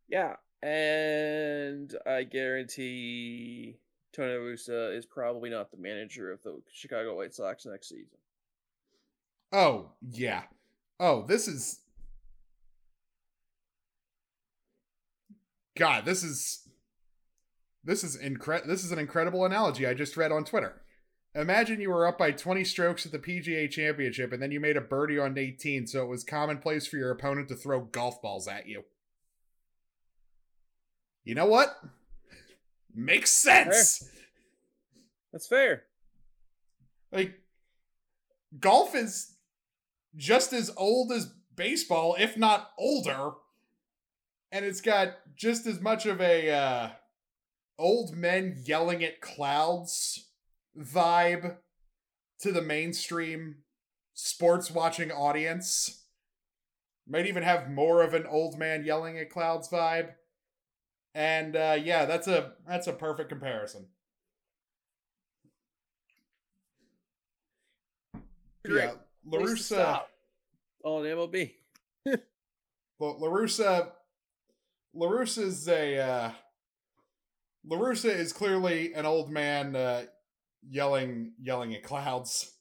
[0.09, 0.37] Yeah.
[0.63, 3.79] And I guarantee
[4.13, 8.19] Tony Russa is probably not the manager of the Chicago White Sox next season.
[9.53, 10.43] Oh, yeah.
[10.99, 11.81] Oh, this is.
[15.77, 16.69] God, this is.
[17.83, 20.83] This is incre- This is an incredible analogy I just read on Twitter.
[21.35, 24.77] Imagine you were up by 20 strokes at the PGA Championship and then you made
[24.77, 28.49] a birdie on 18, so it was commonplace for your opponent to throw golf balls
[28.49, 28.83] at you.
[31.25, 31.81] You know what?
[32.93, 34.11] Makes sense.
[35.33, 35.85] That's fair.
[37.13, 37.41] Like,
[38.59, 39.37] golf is
[40.16, 43.33] just as old as baseball, if not older.
[44.53, 46.90] And it's got just as much of a uh,
[47.79, 50.31] old men yelling at clouds
[50.77, 51.57] vibe
[52.40, 53.57] to the mainstream
[54.14, 56.05] sports watching audience.
[57.09, 60.11] Might even have more of an old man yelling at clouds vibe.
[61.14, 63.88] And uh, yeah, that's a that's a perfect comparison.
[68.64, 68.85] Great.
[68.85, 68.92] Yeah,
[69.31, 69.83] Place to La Russa.
[69.83, 70.11] stop
[70.85, 71.53] on MLB.
[72.99, 73.93] Well, La Russa,
[74.95, 76.31] Larussa is a uh,
[77.64, 80.03] La Russa is clearly an old man uh,
[80.69, 82.53] yelling yelling at clouds.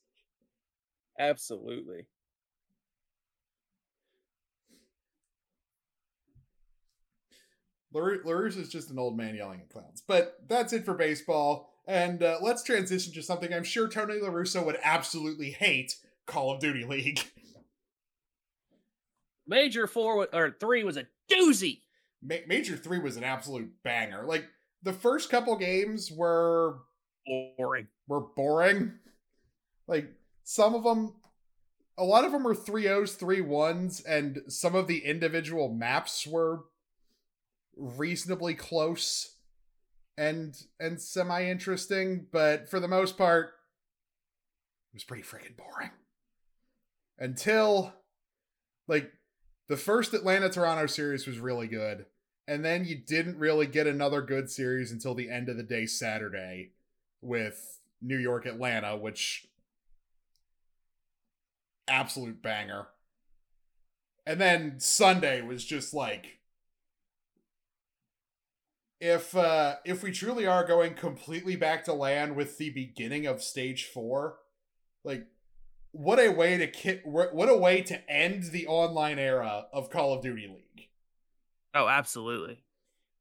[1.19, 2.07] Absolutely.
[7.93, 10.03] Laru- La Russa is just an old man yelling at clouds.
[10.05, 11.73] But that's it for baseball.
[11.87, 15.95] And uh, let's transition to something I'm sure Tony La Russa would absolutely hate
[16.29, 17.19] Call of Duty League.
[19.47, 21.81] Major four or three was a doozy.
[22.21, 24.23] Ma- Major 3 was an absolute banger.
[24.25, 24.45] Like,
[24.83, 26.77] the first couple games were
[27.57, 27.87] Boring.
[28.07, 28.93] were boring.
[29.87, 30.11] Like
[30.43, 31.13] some of them,
[31.97, 36.25] a lot of them were three O's, three ones, and some of the individual maps
[36.25, 36.65] were
[37.75, 39.35] reasonably close
[40.17, 42.27] and and semi interesting.
[42.31, 43.47] But for the most part,
[44.93, 45.91] it was pretty freaking boring.
[47.19, 47.93] Until
[48.87, 49.11] like
[49.67, 52.05] the first Atlanta Toronto series was really good.
[52.47, 55.85] And then you didn't really get another good series until the end of the day
[55.85, 56.71] Saturday
[57.21, 59.47] with New York Atlanta, which
[61.87, 62.87] absolute banger.
[64.25, 66.39] And then Sunday was just like
[68.99, 73.41] if uh if we truly are going completely back to LAN with the beginning of
[73.41, 74.37] stage 4,
[75.03, 75.27] like
[75.91, 80.13] what a way to ki- what a way to end the online era of Call
[80.13, 80.87] of Duty League
[81.73, 82.63] Oh, absolutely.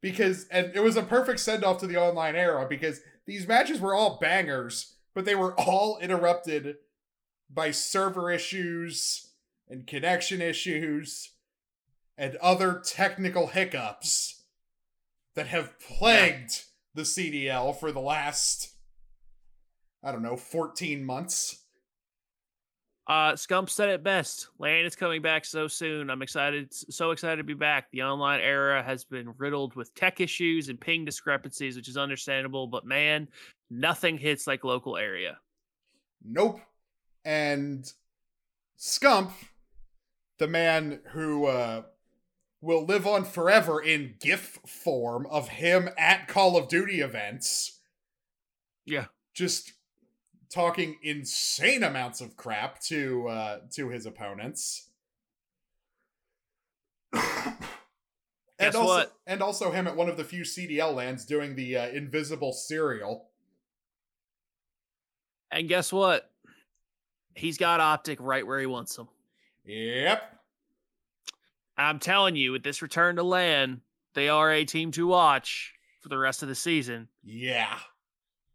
[0.00, 3.80] because and it was a perfect send off to the online era because these matches
[3.80, 6.76] were all bangers, but they were all interrupted
[7.50, 9.32] by server issues
[9.68, 11.32] and connection issues
[12.16, 14.42] and other technical hiccups
[15.34, 18.72] that have plagued the CDL for the last
[20.02, 21.64] I don't know, 14 months.
[23.08, 24.48] Uh, Scump said it best.
[24.58, 26.10] LAN is coming back so soon.
[26.10, 27.90] I'm excited, so excited to be back.
[27.90, 32.66] The online era has been riddled with tech issues and ping discrepancies, which is understandable.
[32.66, 33.28] But man,
[33.70, 35.38] nothing hits like local area.
[36.22, 36.60] Nope.
[37.24, 37.90] And
[38.78, 39.30] Scump,
[40.38, 41.82] the man who uh,
[42.60, 47.80] will live on forever in GIF form of him at Call of Duty events,
[48.84, 49.72] Yeah, just
[50.52, 54.88] talking insane amounts of crap to uh, to his opponents.
[57.12, 57.22] and
[58.58, 59.12] Guess also, what?
[59.26, 63.28] and also him at one of the few CDL LANs doing the uh, invisible cereal.
[65.50, 66.30] And guess what?
[67.34, 69.08] He's got Optic right where he wants him.
[69.64, 70.22] Yep.
[71.76, 73.80] I'm telling you, with this return to LAN,
[74.14, 77.78] they are a team to watch for the rest of the season Yeah.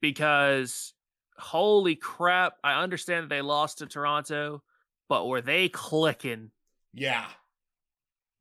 [0.01, 0.92] because
[1.43, 4.63] holy crap, I understand that they lost to Toronto,
[5.09, 6.51] but were they clicking?
[6.93, 7.27] Yeah.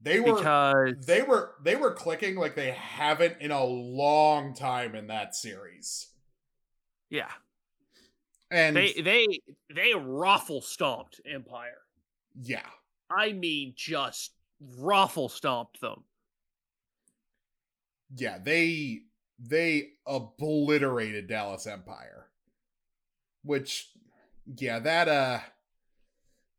[0.00, 4.94] They were Because they were they were clicking like they haven't in a long time
[4.94, 6.08] in that series.
[7.10, 7.30] yeah,
[8.50, 9.26] And they they
[9.74, 11.82] they ruffle stomped Empire.
[12.40, 12.66] yeah.
[13.10, 16.04] I mean, just ruffle stomped them.
[18.14, 19.02] Yeah, they
[19.38, 22.21] they obliterated Dallas Empire.
[23.44, 23.90] Which
[24.58, 25.40] yeah, that uh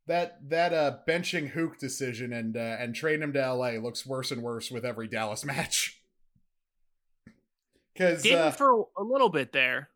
[0.06, 4.30] that that uh benching Huke decision and uh, and train him to LA looks worse
[4.30, 6.00] and worse with every Dallas match.
[7.96, 9.88] Cuz Didn't uh, for a little bit there.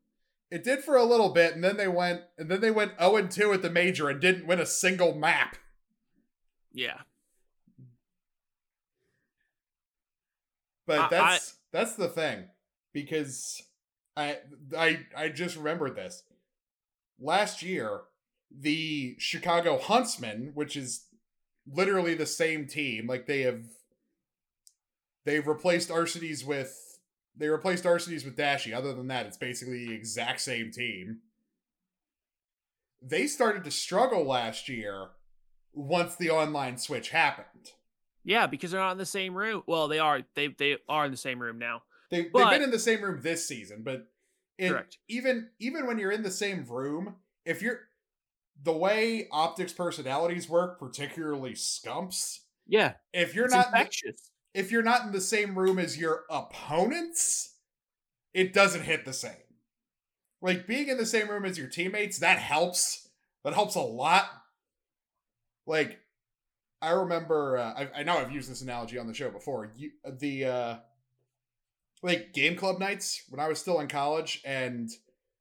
[0.51, 3.17] it did for a little bit and then they went and then they went 0
[3.17, 5.57] and 2 at the major and didn't win a single map.
[6.73, 7.01] Yeah.
[10.87, 12.49] But I- I- that's that's the thing
[12.93, 13.63] because
[14.17, 14.39] I
[14.77, 16.23] I I just remembered this.
[17.21, 18.03] Last year,
[18.51, 21.07] the Chicago Huntsmen, which is
[21.71, 23.65] literally the same team, like they have
[25.25, 26.99] they've replaced Arcitys with
[27.37, 28.73] they replaced Arcitys with Dashy.
[28.73, 31.21] Other than that, it's basically the exact same team.
[33.01, 35.09] They started to struggle last year
[35.73, 37.73] once the online switch happened.
[38.25, 39.63] Yeah, because they're not in the same room.
[39.67, 40.23] Well, they are.
[40.35, 41.83] They they are in the same room now.
[42.11, 44.09] They they've been in the same room this season, but
[44.59, 44.99] in, Correct.
[45.09, 47.81] even even when you're in the same room, if you're
[48.63, 54.31] the way optics personalities work, particularly Scumps, Yeah, if you're not infectious.
[54.55, 57.55] if you're not in the same room as your opponents,
[58.35, 59.33] it doesn't hit the same.
[60.43, 63.09] Like being in the same room as your teammates, that helps.
[63.45, 64.25] That helps a lot.
[65.67, 65.99] Like,
[66.83, 69.71] I remember, uh, I, I know I've used this analogy on the show before.
[69.77, 70.77] You, the uh,
[72.03, 74.91] like game club nights when I was still in college, and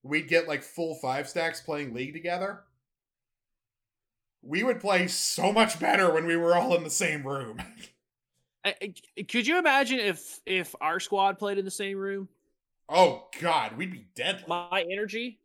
[0.03, 2.61] we'd get like full five stacks playing League together.
[4.41, 7.57] We would play so much better when we were all in the same room.
[8.65, 8.75] I-
[9.17, 12.27] I- Could you imagine if if our squad played in the same room?
[12.89, 14.45] Oh God, we'd be dead.
[14.47, 15.39] My energy,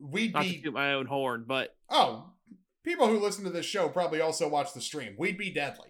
[0.00, 2.26] We'd not be toot my own horn, but oh,
[2.84, 5.14] people who listen to this show probably also watch the stream.
[5.16, 5.88] We'd be deadly.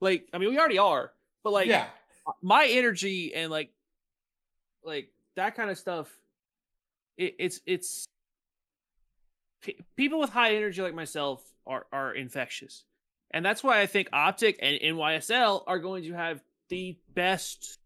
[0.00, 1.12] like I mean, we already are.
[1.44, 1.86] But like, yeah,
[2.42, 3.70] my energy and like,
[4.84, 6.08] like that kind of stuff.
[7.16, 8.06] It, it's it's
[9.62, 12.84] pe- people with high energy like myself are are infectious,
[13.30, 17.78] and that's why I think Optic and NYSL are going to have the best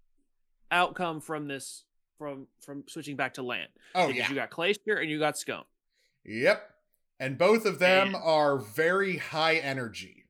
[0.70, 1.84] outcome from this
[2.18, 3.66] from from switching back to LAN.
[3.94, 5.64] oh because yeah, you got Clayster and you got Scump.
[6.24, 6.70] yep.
[7.20, 10.24] And both of them And- are very high energy.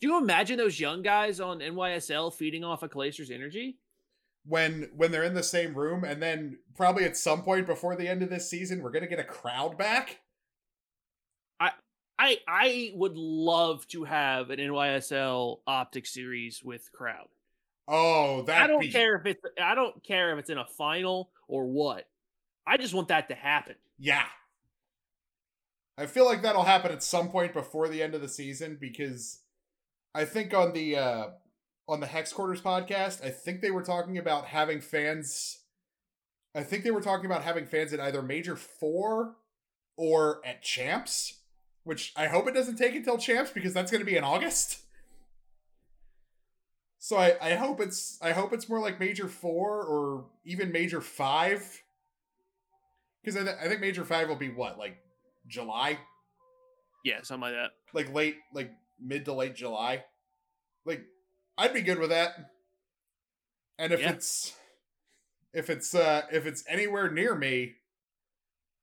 [0.00, 3.78] Do you imagine those young guys on NYSL feeding off of Clayster's energy?
[4.46, 8.08] When when they're in the same room, and then probably at some point before the
[8.08, 10.20] end of this season, we're gonna get a crowd back.
[12.18, 17.28] I I would love to have an NYSL Optic series with crowd.
[17.86, 20.66] Oh, that I don't be, care if it's I don't care if it's in a
[20.66, 22.08] final or what.
[22.66, 23.76] I just want that to happen.
[23.98, 24.26] Yeah.
[25.96, 29.40] I feel like that'll happen at some point before the end of the season because
[30.14, 31.26] I think on the uh
[31.88, 35.60] on the Hex Quarters podcast, I think they were talking about having fans
[36.54, 39.36] I think they were talking about having fans at either Major 4
[39.96, 41.40] or at Champs,
[41.84, 44.80] which I hope it doesn't take until Champs because that's going to be in August.
[46.98, 51.00] So I, I hope it's I hope it's more like Major 4 or even Major
[51.00, 51.82] 5
[53.22, 54.96] because I, th- I think Major Five will be what, like
[55.46, 55.98] July,
[57.04, 57.70] Yeah, something like that.
[57.92, 60.04] like late, like mid to late July.
[60.84, 61.02] Like,
[61.56, 62.50] I'd be good with that.
[63.78, 64.12] And if Yeah.
[64.12, 64.56] it's
[65.52, 67.76] if it's uh if it's anywhere near me,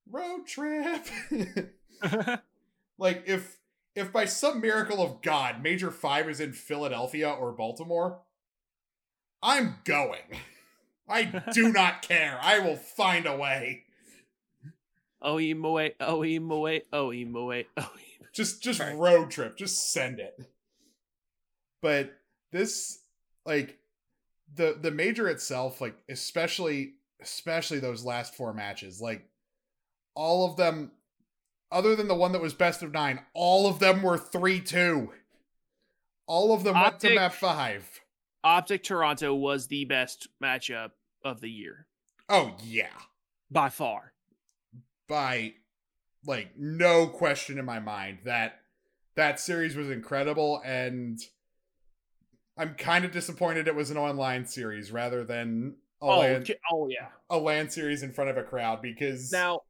[0.09, 1.05] road trip.
[2.97, 3.57] like if
[3.95, 8.20] if by some miracle of God, Major Five is in Philadelphia or Baltimore,
[9.41, 10.22] I'm going.
[11.07, 12.39] I do not care.
[12.41, 13.84] I will find a way.
[15.22, 17.91] oh Moe, oh Moe, oh Moe, oh
[18.36, 18.95] Just just Right.
[18.95, 19.57] road trip.
[19.57, 20.38] Just send it.
[21.81, 22.11] But
[22.51, 22.99] this
[23.45, 23.79] like
[24.53, 29.27] the the major itself, like especially especially those last four matches, like
[30.15, 30.91] all of them
[31.71, 35.11] other than the one that was best of nine, all of them were three two.
[36.27, 38.01] All of them went to Optic- map five.
[38.43, 40.91] Optic Toronto was the best matchup
[41.23, 41.88] of the year
[42.29, 42.89] Oh yeah.
[43.49, 44.13] by far.
[45.07, 45.53] by
[46.28, 48.59] like no question in my mind that
[49.15, 51.19] that series was incredible and
[52.57, 56.88] I'm kind of disappointed it was an online series rather than a, Oh, LAN, oh
[56.88, 57.07] yeah.
[57.30, 59.61] a LAN series in front of a crowd because Now,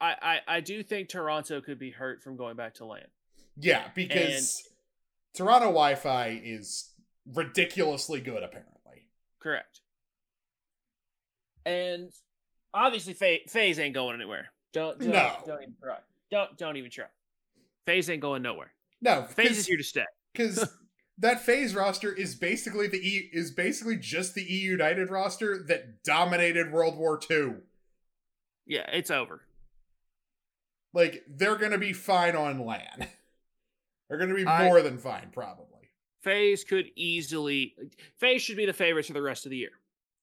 [0.00, 0.14] I,
[0.48, 3.06] I I do think Toronto could be hurt from going back to LAN.
[3.56, 4.68] yeah because
[5.34, 6.92] Toronto Wi-Fi is
[7.34, 9.06] ridiculously good apparently.
[9.40, 9.80] Correct.
[11.64, 12.10] And
[12.74, 14.48] obviously, FaZe ain't going anywhere.
[14.72, 15.36] Don't, don't No.
[15.46, 15.98] don't even try.
[16.30, 17.06] Don't don't even try.
[17.86, 18.72] FaZe ain't going nowhere.
[19.00, 20.04] No, FaZe is here to stay.
[20.32, 20.66] because
[21.18, 26.02] that FaZe roster is basically the e is basically just the E United roster that
[26.04, 27.54] dominated World War II.
[28.66, 29.42] Yeah, it's over.
[30.94, 33.08] Like they're gonna be fine on LAN.
[34.08, 35.68] they're gonna be I- more than fine, probably.
[36.22, 37.74] FaZe could easily.
[38.18, 39.72] FaZe should be the favorites for the rest of the year.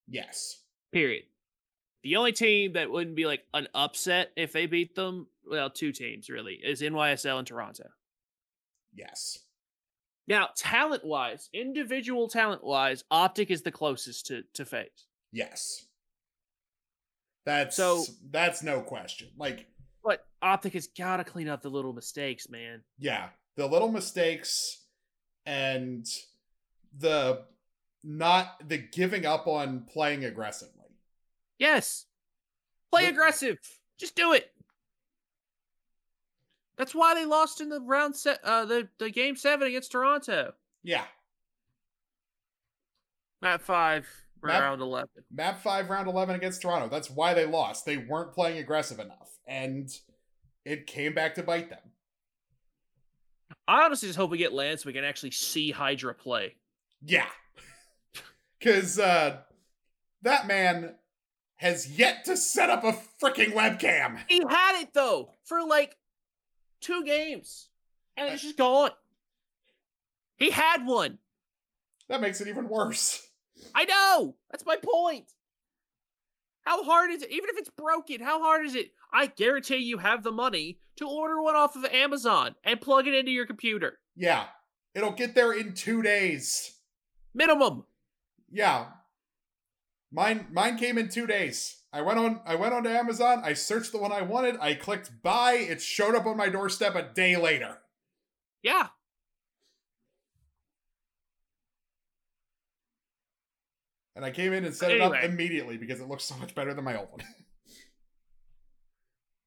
[0.07, 0.61] Yes.
[0.93, 1.23] Period.
[2.03, 5.91] The only team that wouldn't be like an upset if they beat them, well, two
[5.91, 7.89] teams really, is NYSL and Toronto.
[8.93, 9.39] Yes.
[10.27, 15.07] Now, talent wise, individual talent wise, Optic is the closest to to FaZe.
[15.31, 15.85] Yes.
[17.45, 19.29] That's So- that's no question.
[19.37, 19.67] Like,
[20.03, 22.83] But Optic has got to clean up the little mistakes, man.
[22.97, 24.85] yeah, the little mistakes
[25.45, 26.05] and
[26.93, 27.45] the
[28.03, 30.78] not the giving up on playing aggressively.
[31.59, 32.05] Yes.
[32.91, 33.59] Play aggressive.
[33.99, 34.49] Just do it.
[36.77, 40.53] That's why they lost in the round set uh the, the game seven against Toronto.
[40.81, 41.03] Yeah.
[43.41, 44.07] Map five,
[44.41, 45.23] Map- round eleven.
[45.31, 46.87] Map 5 round 11 against Toronto.
[46.87, 47.85] That's why they lost.
[47.85, 49.89] They weren't playing aggressive enough and
[50.65, 51.79] it came back to bite them.
[53.67, 56.55] I honestly just hope we get LAN so we can actually see Hydra play.
[57.03, 57.27] Yeah.
[58.63, 59.41] Cuz uh
[60.21, 60.95] that man
[61.59, 64.17] has yet to set up a freaking webcam.
[64.27, 65.95] He had it though for like
[66.81, 67.69] two games,
[68.17, 68.91] and it's just gone.
[70.37, 71.19] He had one.
[72.07, 73.27] That makes it even worse.
[73.75, 74.35] I know.
[74.49, 75.25] That's my point.
[76.61, 77.31] How hard is it?
[77.31, 78.91] Even if it's broken, how hard is it?
[79.11, 83.13] I guarantee you have the money to order one off of Amazon and plug it
[83.13, 83.99] into your computer.
[84.15, 84.45] Yeah.
[84.93, 86.75] It'll get there in 2 days.
[87.33, 87.85] Minimum.
[88.51, 88.85] Yeah.
[90.11, 91.83] Mine mine came in 2 days.
[91.91, 95.21] I went on I went onto Amazon, I searched the one I wanted, I clicked
[95.21, 97.79] buy, it showed up on my doorstep a day later.
[98.61, 98.87] Yeah.
[104.15, 106.73] And I came in and set it up immediately because it looks so much better
[106.73, 107.21] than my old one.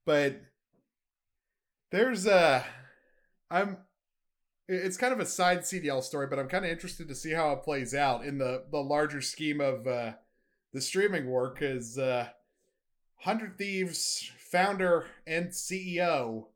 [0.06, 0.40] but
[1.90, 2.62] there's uh
[3.50, 3.76] I'm
[4.68, 7.52] it's kind of a side CDL story, but I'm kind of interested to see how
[7.52, 10.12] it plays out in the the larger scheme of uh
[10.72, 12.28] the streaming war cuz uh
[13.24, 16.48] 100 Thieves founder and CEO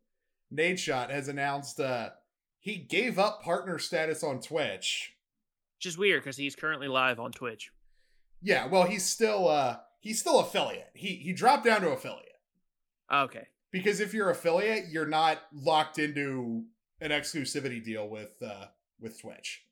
[0.53, 2.11] Nadeshot has announced uh
[2.59, 5.15] he gave up partner status on Twitch.
[5.79, 7.71] Which is weird because he's currently live on Twitch.
[8.43, 10.91] Yeah, well, he's still uh he's still affiliate.
[10.95, 12.23] He he dropped down to affiliate
[13.13, 13.47] Okay.
[13.71, 16.65] because if you're affiliate, you're not locked into
[17.01, 18.67] an exclusivity deal with uh
[18.99, 19.65] with Twitch.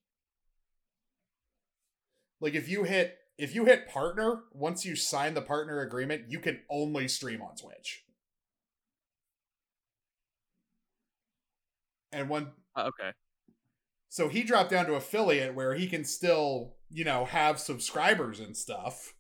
[2.40, 6.39] Like if you hit if you hit partner, once you sign the partner agreement, you
[6.39, 8.05] can only stream on Twitch.
[12.12, 13.12] And one Uh, Okay.
[14.09, 18.57] so he dropped down to affiliate where he can still, you know, have subscribers and
[18.57, 19.14] stuff.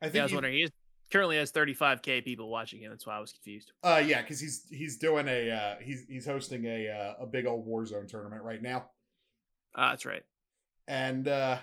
[0.00, 0.54] I think Yeah, I was he- wondering.
[0.54, 0.70] He is-
[1.10, 2.90] currently has 35k people watching him.
[2.90, 3.72] That's why I was confused.
[3.82, 7.46] Uh, yeah, because he's he's doing a uh, he's he's hosting a uh, a big
[7.46, 8.90] old Warzone tournament right now,
[9.74, 10.24] Ah, that's right.
[10.86, 11.60] and uh,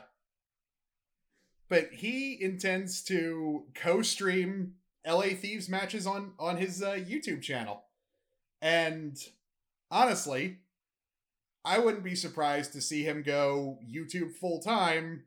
[1.70, 4.74] but he intends to co-stream
[5.06, 7.84] LA Thieves matches on on his uh, YouTube channel,
[8.62, 9.18] and
[9.92, 10.58] honestly,
[11.64, 15.24] I wouldn't be surprised to see him go YouTube full time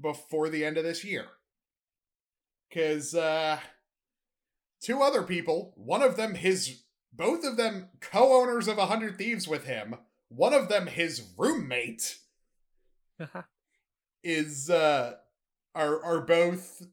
[0.00, 1.26] before the end of this year,
[2.68, 3.58] because uh,
[4.80, 9.46] two other people, one of them his both of them co-owners of a hundred thieves
[9.46, 9.96] with him
[10.34, 12.18] one of them his roommate
[14.24, 15.14] is uh
[15.74, 16.86] are are both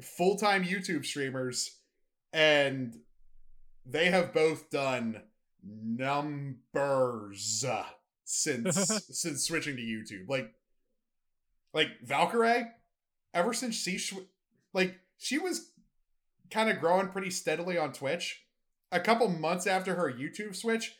[0.00, 1.78] full-time youtube streamers
[2.32, 2.98] and
[3.84, 5.22] they have both done
[5.62, 7.64] numbers
[8.24, 8.76] since
[9.10, 10.52] since switching to youtube like
[11.76, 12.70] like Valkyrae
[13.34, 14.26] ever since she sw-
[14.72, 15.72] like she was
[16.50, 18.44] kind of growing pretty steadily on Twitch.
[18.90, 20.96] A couple months after her YouTube switch,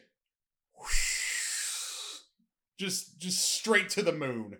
[2.78, 4.58] just just straight to the moon.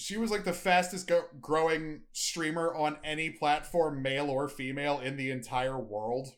[0.00, 5.18] She was like the fastest go- growing streamer on any platform, male or female, in
[5.18, 6.28] the entire world.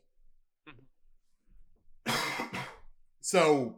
[3.21, 3.77] so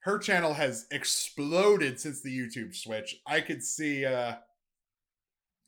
[0.00, 3.20] her channel has exploded since the YouTube switch.
[3.26, 4.36] I could see uh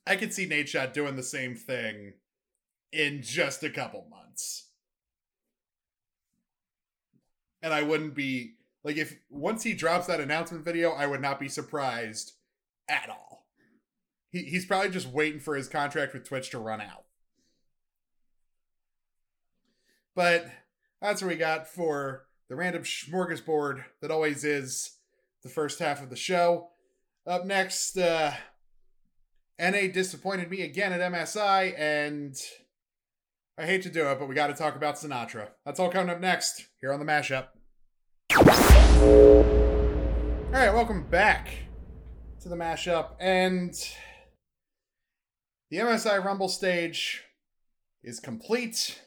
[0.07, 2.14] I could see Nadeshot doing the same thing
[2.91, 4.70] in just a couple months.
[7.61, 11.39] And I wouldn't be like if once he drops that announcement video, I would not
[11.39, 12.32] be surprised
[12.89, 13.47] at all.
[14.30, 17.05] He he's probably just waiting for his contract with Twitch to run out.
[20.14, 20.47] But
[21.01, 24.97] that's what we got for the random smorgasbord that always is
[25.43, 26.70] the first half of the show.
[27.26, 28.32] Up next, uh,
[29.61, 32.34] NA disappointed me again at MSI, and
[33.59, 35.49] I hate to do it, but we got to talk about Sinatraa.
[35.64, 37.49] That's all coming up next here on the mashup.
[40.49, 41.68] All right, welcome back
[42.41, 43.74] to the mashup, and
[45.70, 47.24] the MSI Rumble stage
[48.03, 49.03] is complete.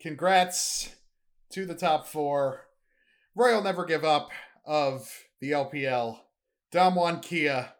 [0.00, 0.94] Congrats
[1.50, 2.68] to the top four.
[3.34, 4.30] Royal Never Give Up
[4.64, 5.10] of
[5.40, 6.20] the LPL.
[6.72, 7.72] Damwon Kia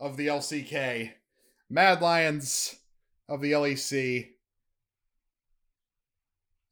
[0.00, 1.12] of the LCK.
[1.68, 2.76] Mad Lions
[3.28, 4.30] of the LEC.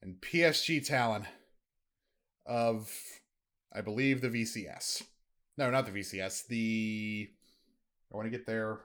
[0.02, 1.26] And PSG Talon
[2.44, 2.90] of,
[3.72, 5.04] I believe, the VCS.
[5.59, 6.46] No, not the VCS.
[6.46, 7.28] The.
[8.11, 8.78] I want to get their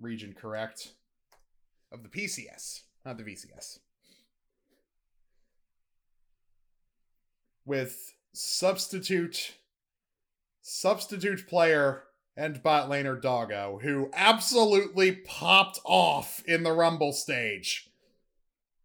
[0.00, 0.92] region correct.
[1.92, 3.78] Of the PCS, not the VCS.
[7.66, 9.56] with substitute
[10.62, 12.04] substitute player
[12.36, 17.88] and bot laner Doggo, who absolutely popped off in the Rumble stage.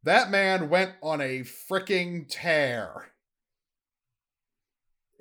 [0.04, 3.12] That man went on a freaking tear.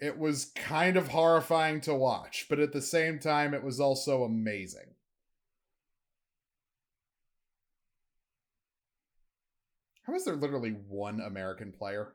[0.00, 4.24] It was kind of horrifying to watch, but at the same time, it was also
[4.24, 4.94] amazing.
[10.04, 12.14] How is there literally one American player?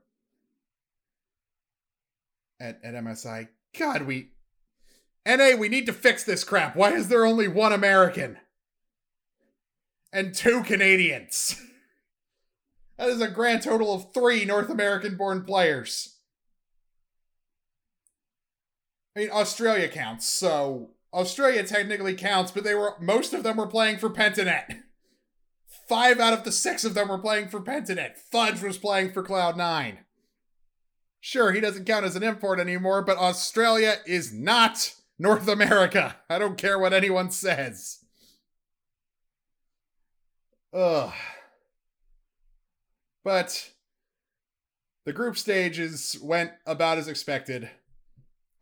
[2.59, 3.49] at, at MSI.
[3.77, 4.31] God, we.
[5.25, 6.75] NA, we need to fix this crap.
[6.75, 8.37] Why is there only one American?
[10.13, 11.61] And two Canadians?
[12.97, 16.14] That is a grand total of three North American born players.
[19.15, 23.67] I mean, Australia counts, so Australia technically counts, but they were most of them were
[23.67, 24.83] playing for Pentanet.
[25.87, 28.17] Five out of the six of them were playing for Pentanet.
[28.17, 29.99] Fudge was playing for Cloud9.
[31.21, 36.17] Sure, he doesn't count as an import anymore, but Australia is not North America.
[36.29, 38.03] I don't care what anyone says.
[40.73, 41.13] Ugh.
[43.23, 43.71] But
[45.05, 47.69] the group stages went about as expected.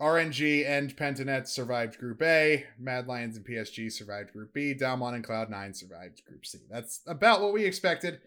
[0.01, 2.65] RNG and Pentanet survived Group A.
[2.77, 4.73] Mad Lions and PSG survived Group B.
[4.73, 6.59] Damwon and Cloud9 survived Group C.
[6.69, 8.19] That's about what we expected.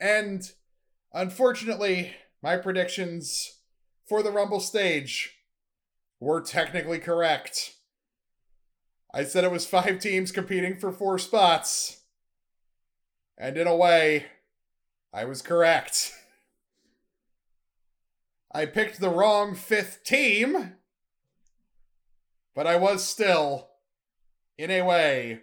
[0.00, 0.50] And
[1.12, 2.12] unfortunately,
[2.42, 3.58] my predictions
[4.08, 5.36] for the Rumble stage
[6.18, 7.74] were technically correct.
[9.12, 12.02] I said it was five teams competing for four spots.
[13.36, 14.26] And in a way,
[15.12, 16.12] I was correct.
[18.52, 20.74] I picked the wrong fifth team,
[22.54, 23.68] but I was still,
[24.58, 25.40] in a way,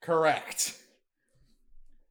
[0.00, 0.78] correct.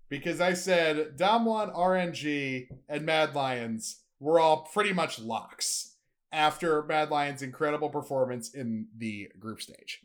[0.10, 5.96] Because I said Damwon, RNG, and Mad Lions were all pretty much locks
[6.32, 10.02] after Mad Lion's incredible performance in the group stage.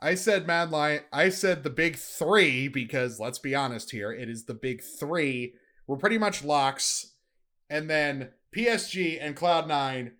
[0.00, 4.28] I said Mad Lion, I said the big three because let's be honest here, it
[4.28, 5.54] is the big three.
[5.86, 7.12] We're pretty much locks.
[7.70, 10.12] And then PSG and Cloud9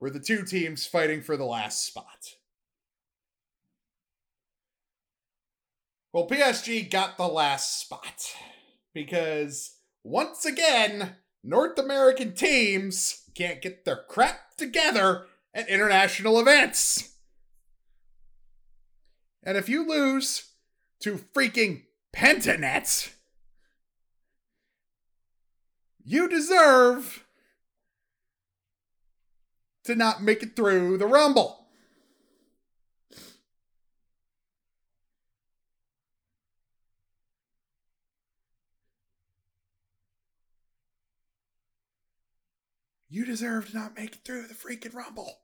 [0.00, 2.36] were the two teams fighting for the last spot.
[6.12, 8.34] Well, PSG got the last spot
[8.92, 17.14] because once again, North American teams can't get their crap together at international events.
[19.42, 20.50] And if you lose
[21.00, 21.84] to freaking
[22.14, 23.12] Pentanet,
[26.04, 27.24] you deserve
[29.90, 31.66] to not make it through the Rumble.
[43.08, 45.40] You deserve to not make it through the freaking Rumble.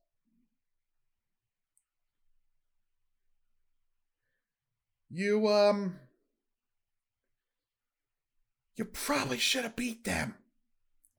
[5.11, 5.97] You, um.
[8.77, 10.37] You probably should have beat them.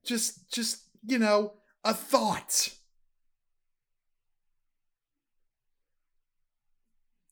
[0.04, 1.54] Just, just, you know,
[1.84, 2.70] a thought.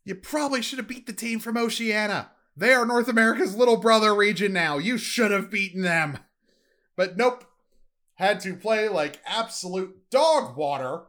[0.06, 2.30] You probably should have beat the team from Oceania.
[2.56, 4.78] They are North America's little brother region now.
[4.78, 6.18] You should have beaten them.
[6.96, 7.44] But nope.
[8.14, 11.02] Had to play like absolute dog water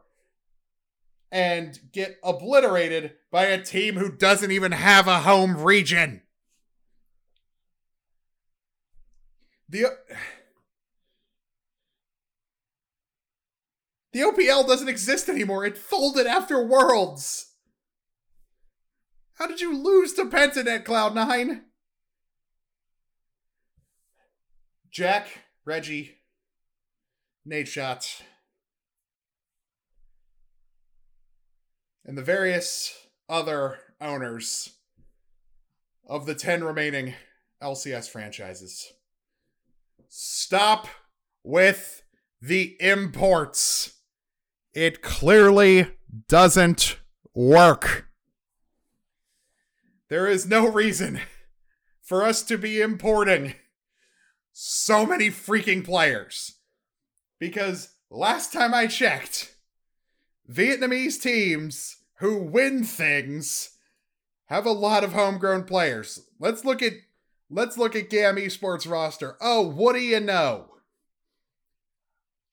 [1.30, 6.22] and get obliterated by a team who doesn't even have a home region.
[9.68, 9.86] The
[14.12, 15.64] The OPL doesn't exist anymore.
[15.64, 17.47] It folded after Worlds.
[19.38, 21.60] How did you lose to Pentanet Cloud9?
[24.90, 25.28] Jack,
[25.64, 26.16] Reggie,
[27.48, 28.22] Nadeshot,
[32.04, 32.92] and the various
[33.28, 34.70] other owners
[36.08, 37.14] of the 10 remaining
[37.62, 38.92] LCS franchises.
[40.08, 40.88] Stop
[41.44, 42.02] with
[42.42, 44.00] the imports.
[44.74, 45.92] It clearly
[46.26, 46.98] doesn't
[47.36, 48.07] work.
[50.08, 51.20] There is no reason
[52.02, 53.54] for us to be importing
[54.52, 56.56] so many freaking players.
[57.38, 59.54] Because last time I checked,
[60.50, 63.76] Vietnamese teams who win things
[64.46, 66.26] have a lot of homegrown players.
[66.40, 66.94] Let's look at
[67.50, 69.36] let's look at GAM Esports roster.
[69.40, 70.70] Oh, what do you know?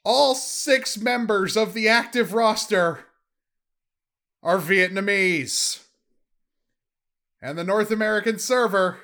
[0.04, 3.06] All six members of the active roster
[4.44, 5.85] are Vietnamese.
[7.42, 9.00] And the North American server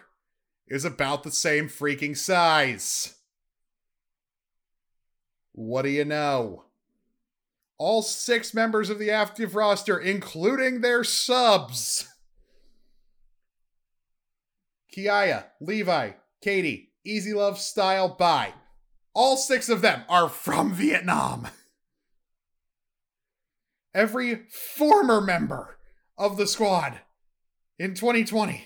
[0.68, 3.16] is about the same freaking size.
[5.52, 6.66] What do you know?
[7.78, 12.08] All six members of the active roster, including their subs
[14.96, 16.12] Kiaya, Levi,
[16.42, 18.54] Katie, Easy Love Style, Bye.
[19.14, 21.48] All six of them are from Vietnam.
[23.94, 25.78] Every former member
[26.18, 27.02] of the squad
[27.82, 28.64] in 2020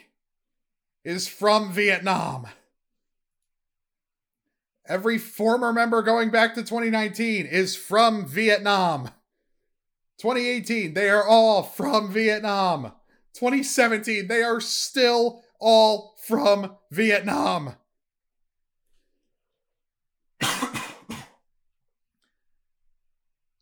[1.06, 2.48] is from Vietnam.
[4.86, 9.06] Every former member going back to 2019 is from Vietnam.
[10.20, 12.92] 2018, they are all from Vietnam.
[13.36, 17.76] 2017, they are still all from Vietnam.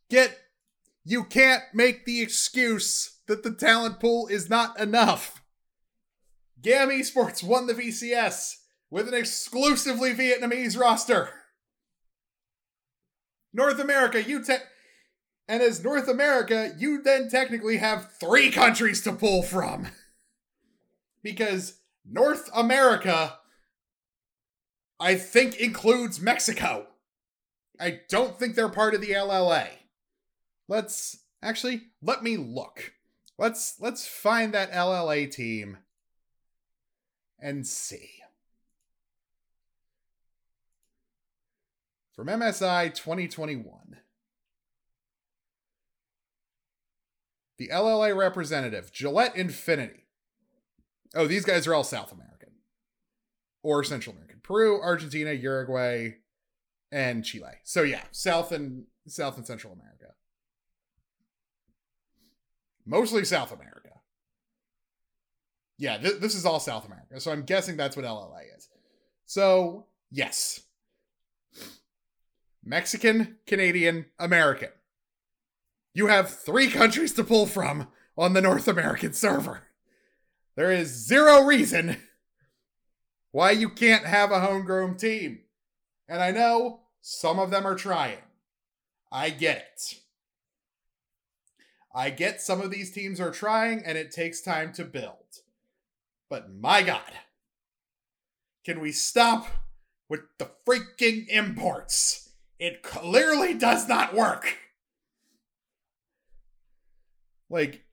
[0.09, 0.35] Get,
[1.05, 5.41] you can't make the excuse that the talent pool is not enough.
[6.63, 8.55] GAM Esports won the VCS
[8.89, 11.29] with an exclusively Vietnamese roster.
[13.53, 14.55] North America, you te-
[15.47, 19.87] and as North America, you then technically have three countries to pull from.
[21.21, 23.39] because North America,
[24.99, 26.87] I think, includes Mexico.
[27.79, 29.67] I don't think they're part of the LLA.
[30.69, 32.93] Let's actually let me look.
[33.37, 35.79] Let's let's find that LLA team
[37.43, 38.09] and see.
[42.15, 43.97] From MSI 2021.
[47.57, 50.05] The LLA representative, Gillette Infinity.
[51.13, 52.49] Oh, these guys are all South American
[53.61, 54.39] or Central American.
[54.41, 56.15] Peru, Argentina, Uruguay,
[56.91, 57.59] and Chile.
[57.63, 60.13] So yeah, South and South and Central America.
[62.85, 63.82] Mostly South America.
[65.83, 67.19] Yeah, th- this is all South America.
[67.19, 68.69] So I'm guessing that's what LLA is.
[69.25, 70.61] So, yes.
[72.63, 74.69] Mexican, Canadian, American.
[75.93, 79.63] You have three countries to pull from on the North American server.
[80.55, 81.97] There is zero reason
[83.31, 85.39] why you can't have a homegrown team.
[86.07, 88.19] And I know some of them are trying.
[89.11, 89.95] I get it.
[91.93, 95.41] I get some of these teams are trying and it takes time to build.
[96.33, 97.11] But my God,
[98.65, 99.45] can we stop
[100.09, 102.31] with the freaking imports?
[102.57, 104.57] It clearly does not work.
[107.51, 107.85] Like,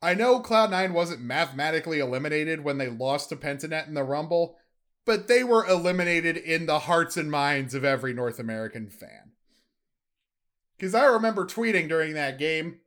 [0.00, 4.56] I know Cloud9 wasn't mathematically eliminated when they lost to Pentanet in the Rumble,
[5.04, 9.32] but they were eliminated in the hearts and minds of every North American fan.
[10.78, 12.78] Because I remember tweeting during that game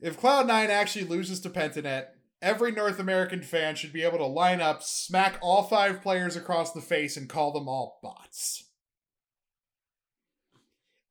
[0.00, 2.08] if Cloud9 actually loses to Pentanet,
[2.42, 6.72] every North American fan should be able to line up, smack all five players across
[6.72, 8.64] the face, and call them all bots.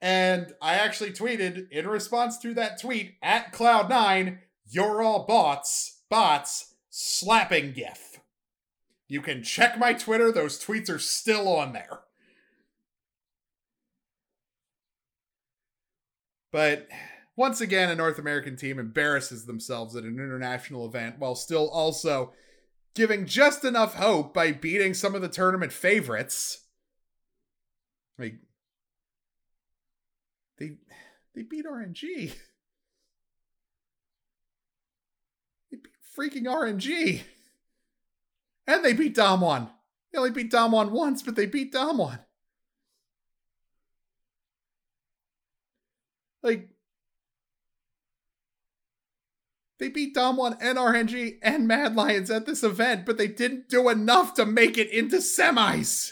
[0.01, 6.75] And I actually tweeted in response to that tweet at Cloud9, you're all bots, bots,
[6.89, 8.19] slapping GIF.
[9.07, 12.01] You can check my Twitter, those tweets are still on there.
[16.51, 16.88] But
[17.40, 22.34] once again, a North American team embarrasses themselves at an international event while still also
[22.96, 26.66] giving just enough hope by beating some of the tournament favorites.
[28.18, 28.36] Like
[30.58, 30.80] they
[31.34, 32.34] they beat RNG.
[35.72, 37.22] They beat freaking RNG.
[38.68, 39.70] And they beat Damwon.
[40.12, 42.20] They only beat Damwon once, but they beat Damwon.
[46.44, 46.68] Like
[49.80, 53.89] they beat Damwon and RNG and Mad Lions at this event, but they didn't do
[53.89, 56.11] enough to make it into semis.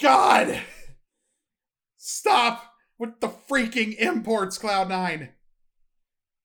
[0.00, 0.60] God!
[1.96, 5.30] Stop with the freaking imports, Cloud9.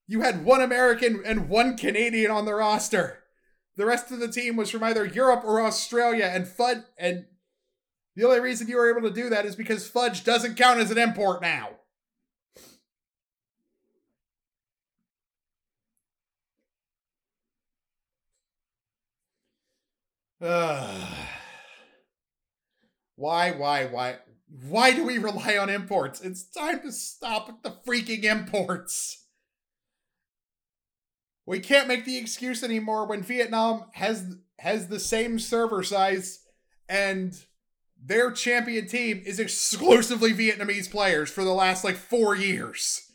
[0.08, 3.24] You had one American and one Canadian on the roster.
[3.78, 7.26] The rest of the team was from either Europe or Australia, and Fudge and
[8.16, 10.90] the only reason you were able to do that is because Fudge doesn't count as
[10.90, 11.72] an import now.
[20.40, 21.08] why,
[23.52, 24.18] why, why?
[24.68, 26.22] Why do we rely on imports?
[26.22, 29.26] It's time to stop the freaking imports.
[31.46, 36.40] We can't make the excuse anymore when Vietnam has has the same server size
[36.90, 37.34] and
[38.02, 43.12] their champion team is exclusively Vietnamese players for the last like 4 years.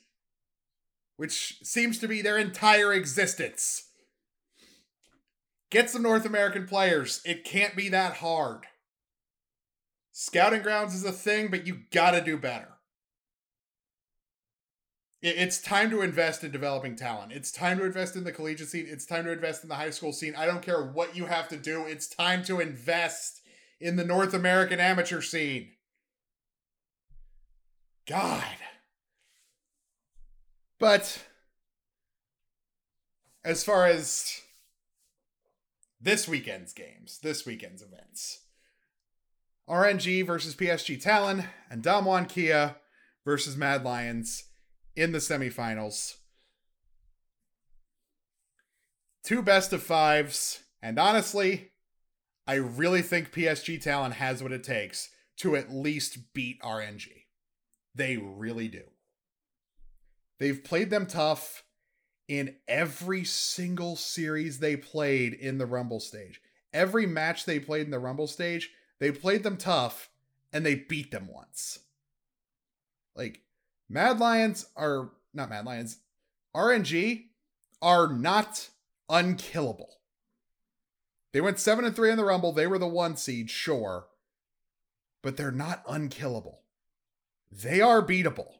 [1.16, 3.89] Which seems to be their entire existence.
[5.70, 7.20] Get some North American players.
[7.24, 8.66] It can't be that hard.
[10.12, 12.68] Scouting grounds is a thing, but you gotta do better.
[15.22, 17.32] It's time to invest in developing talent.
[17.32, 18.86] It's time to invest in the collegiate scene.
[18.88, 20.34] It's time to invest in the high school scene.
[20.34, 21.84] I don't care what you have to do.
[21.84, 23.42] It's time to invest
[23.80, 25.72] in the North American amateur scene.
[28.08, 28.42] God.
[30.78, 31.22] But
[33.44, 34.40] as far as
[36.00, 38.40] this weekend's games, this weekend's events.
[39.68, 42.76] RNG versus PSG Talon and Damwon Kia
[43.24, 44.44] versus Mad Lions
[44.96, 46.16] in the semifinals.
[49.22, 51.70] Two best of fives, and honestly,
[52.46, 57.06] I really think PSG Talon has what it takes to at least beat RNG.
[57.94, 58.84] They really do.
[60.38, 61.64] They've played them tough
[62.30, 66.40] in every single series they played in the Rumble stage.
[66.72, 68.70] Every match they played in the Rumble stage,
[69.00, 70.10] they played them tough
[70.52, 71.80] and they beat them once.
[73.16, 73.42] Like,
[73.88, 75.98] Mad Lions are not Mad Lions,
[76.54, 77.24] RNG
[77.82, 78.68] are not
[79.08, 79.96] unkillable.
[81.32, 82.52] They went 7 and 3 in the Rumble.
[82.52, 84.06] They were the one seed, sure.
[85.20, 86.60] But they're not unkillable.
[87.50, 88.59] They are beatable.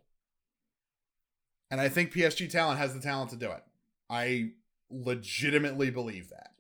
[1.71, 3.63] And I think PSG Talon has the talent to do it.
[4.09, 4.51] I
[4.91, 6.51] legitimately believe that.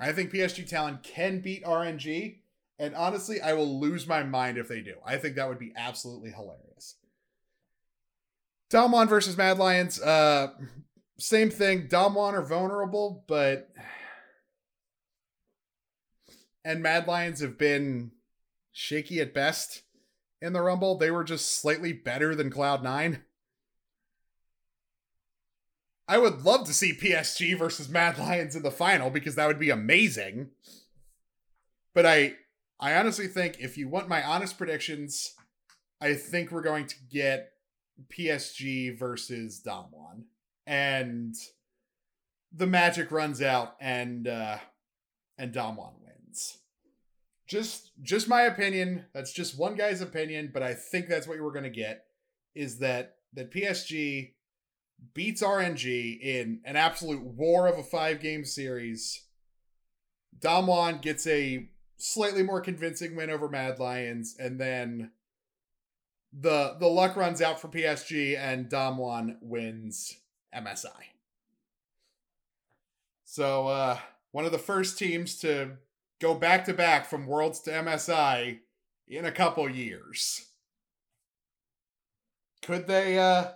[0.00, 2.38] I think PSG Talon can beat RNG.
[2.78, 4.94] And honestly, I will lose my mind if they do.
[5.04, 6.96] I think that would be absolutely hilarious.
[8.70, 10.00] Damwon versus Mad Lions.
[10.00, 10.48] Uh,
[11.18, 11.86] same thing.
[11.88, 13.70] Damwon are vulnerable, but
[16.64, 18.12] and Mad Lions have been
[18.72, 19.82] shaky at best
[20.40, 20.96] in the Rumble.
[20.96, 23.20] They were just slightly better than Cloud9.
[26.12, 29.58] I would love to see PSG versus Mad Lions in the final because that would
[29.58, 30.50] be amazing.
[31.94, 32.34] But I
[32.78, 35.32] I honestly think if you want my honest predictions,
[36.02, 37.52] I think we're going to get
[38.10, 40.24] PSG versus Damwon.
[40.66, 41.34] And
[42.54, 44.58] the magic runs out and uh
[45.38, 46.58] and Damwon wins.
[47.46, 49.06] Just just my opinion.
[49.14, 52.04] That's just one guy's opinion, but I think that's what we're gonna get.
[52.54, 54.32] Is that that PSG
[55.14, 59.24] beats RNG in an absolute war of a five game series.
[60.38, 65.10] Damwon gets a slightly more convincing win over Mad Lions, and then
[66.32, 70.16] the the luck runs out for PSG, and Damwon wins
[70.54, 70.90] MSI.
[73.24, 73.98] So uh,
[74.32, 75.78] one of the first teams to
[76.20, 78.60] go back to back from Worlds to MSI
[79.08, 80.46] in a couple years.
[82.62, 83.52] Could they uh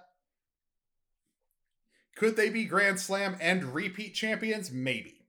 [2.17, 4.73] could they be Grand Slam and repeat champions?
[4.73, 5.27] Maybe.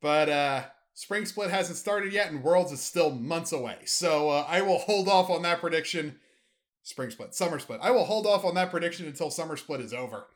[0.00, 0.62] But uh
[1.00, 3.78] Spring Split hasn't started yet, and Worlds is still months away.
[3.86, 6.18] So uh, I will hold off on that prediction.
[6.82, 7.80] Spring Split, Summer Split.
[7.82, 10.26] I will hold off on that prediction until Summer Split is over.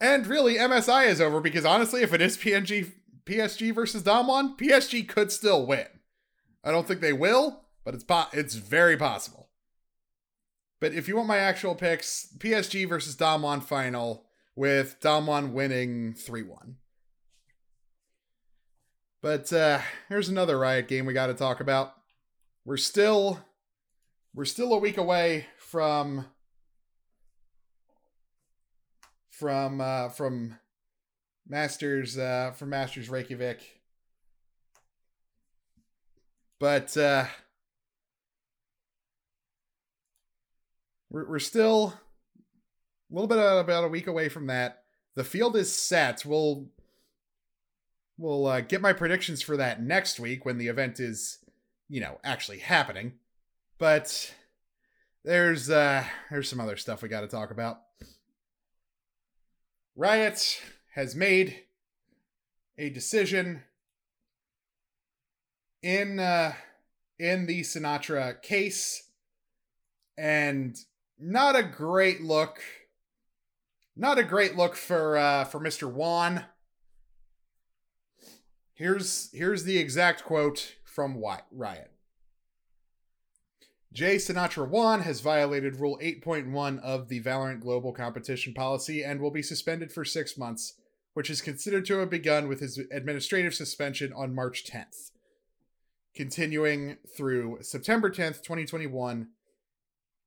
[0.00, 2.92] And really, MSI is over because honestly, if it is PNG
[3.24, 5.86] PSG versus Damwon, PSG could still win.
[6.62, 9.47] I don't think they will, but it's po- it's very possible.
[10.80, 14.24] But if you want my actual picks, PSG versus Damwon final
[14.54, 16.76] with Damwon winning 3 1.
[19.20, 21.94] But uh here's another Riot game we got to talk about.
[22.64, 23.40] We're still
[24.34, 26.26] we're still a week away from
[29.30, 30.58] from uh from
[31.48, 33.80] Masters uh from Masters Reykjavik.
[36.60, 37.26] But uh
[41.10, 41.94] we're we're still
[43.10, 44.82] a little bit about a week away from that.
[45.14, 46.24] The field is set.
[46.24, 46.68] We'll
[48.16, 51.38] we'll uh, get my predictions for that next week when the event is,
[51.88, 53.14] you know, actually happening.
[53.78, 54.34] But
[55.24, 57.80] there's uh there's some other stuff we got to talk about.
[59.96, 60.62] Riot
[60.94, 61.64] has made
[62.76, 63.62] a decision
[65.82, 66.52] in uh
[67.18, 69.10] in the Sinatraa case
[70.16, 70.76] and
[71.18, 72.60] not a great look
[73.98, 75.92] not a great look for uh for Mr.
[75.92, 76.44] Won.
[78.72, 81.90] Here's here's the exact quote from Riot.
[83.92, 89.30] Jay Sinatraa Won has violated Rule 8.1 of the Valorant Global Competition Policy and will
[89.30, 90.74] be suspended for six months,
[91.14, 95.10] which is considered to have begun with his administrative suspension on March 10th.
[96.14, 99.28] Continuing through September 10th, 2021,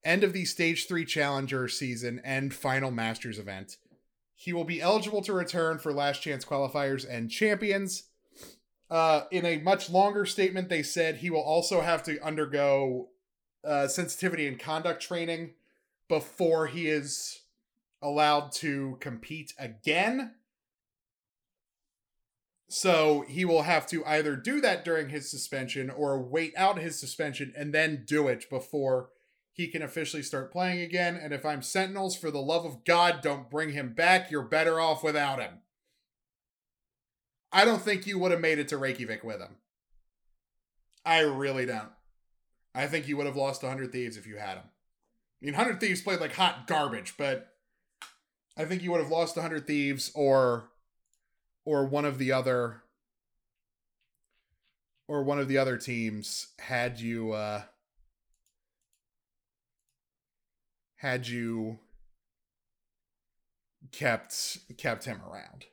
[0.04, 3.78] end of the Stage 3 Challenger season and final Masters event.
[4.36, 8.04] He will be eligible to return for Last Chance qualifiers and champions.
[8.90, 13.10] Uh, in a much longer statement, they said he will also have to undergo
[13.64, 15.54] uh, sensitivity and conduct training
[16.10, 17.42] before he is
[18.02, 20.34] allowed to compete again.
[22.68, 27.00] So he will have to either do that during his suspension or wait out his
[27.00, 29.10] suspension and then do it before
[29.54, 31.16] he can officially start playing again.
[31.16, 34.32] And if I'm Sentinels, for the love of God, don't bring him back.
[34.32, 35.60] You're better off without him.
[37.52, 39.58] I don't think you would have made it to Reykjavik with him.
[41.06, 41.90] I really don't.
[42.74, 44.64] I think you would have lost 100 Thieves if you had him.
[45.42, 47.54] I mean, 100 Thieves played like hot garbage, but
[48.58, 50.70] I think you would have lost 100 Thieves or
[51.66, 52.84] or one of the other
[55.08, 57.64] or one of the other teams had you uh
[61.02, 61.80] had you
[63.92, 65.66] kept kept him around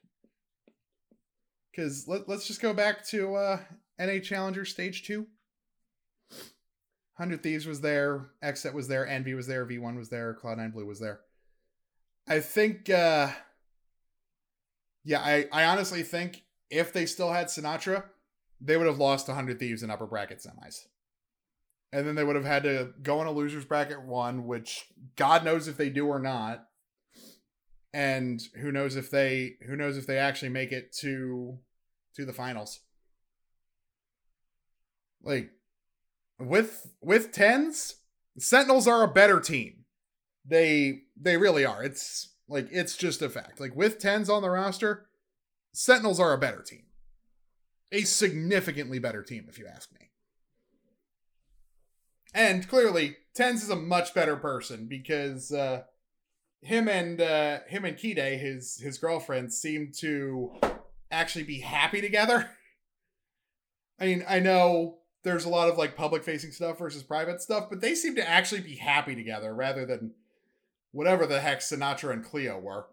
[1.70, 3.58] because let, let's just go back to uh
[3.98, 5.26] na challenger stage 2
[7.16, 10.86] 100 Thieves was there, Xset was there, Envy was there, V1 was there, Cloud9 Blue
[10.86, 11.18] was there.
[12.28, 13.30] I think, uh,
[15.02, 18.04] yeah, I, I honestly think if they still had Sinatraa
[18.60, 20.86] they would have lost 100 Thieves in upper bracket semis.
[21.92, 24.86] And then they would have had to go in a loser's bracket one, which
[25.16, 26.64] God knows if they do or not.
[27.94, 31.58] And who knows if they who knows if they actually make it to
[32.16, 32.80] to the finals.
[35.22, 35.50] Like
[36.38, 37.94] with with TenZ,
[38.38, 39.84] Sentinels are a better team.
[40.44, 41.82] They they really are.
[41.82, 43.60] It's like it's just a fact.
[43.60, 45.06] Like with TenZ on the roster,
[45.72, 46.84] Sentinels are a better team.
[47.90, 50.10] A significantly better team, if you ask me.
[52.34, 55.82] And clearly, TenZ is a much better person because uh,
[56.60, 60.58] him and uh, him and Kyedae, his his girlfriend, seem to
[61.10, 62.50] actually be happy together.
[64.00, 67.68] I mean, I know there's a lot of like public facing stuff versus private stuff,
[67.68, 70.12] but they seem to actually be happy together rather than
[70.92, 72.86] whatever the heck Sinatraa and Cleo were.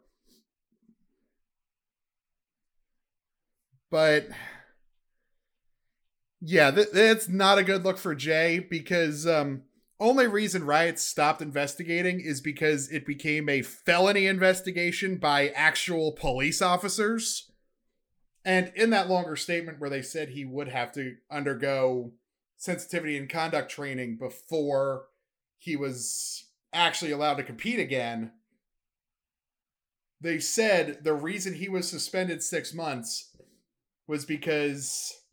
[3.91, 4.27] But
[6.47, 9.63] yeah, th- it's not a good look for Jay because um
[9.99, 16.61] only reason Riot stopped investigating is because it became a felony investigation by actual police
[16.61, 17.51] officers.
[18.43, 22.11] And in that longer statement where they said he would have to undergo
[22.57, 25.05] sensitivity and conduct training before
[25.57, 28.33] he was actually allowed to compete again,
[30.21, 33.35] they said the reason he was suspended six months
[34.07, 35.24] was because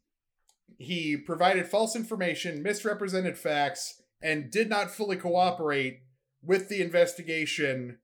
[0.79, 6.01] he provided false information, misrepresented facts, and did not fully cooperate
[6.43, 7.99] with the investigation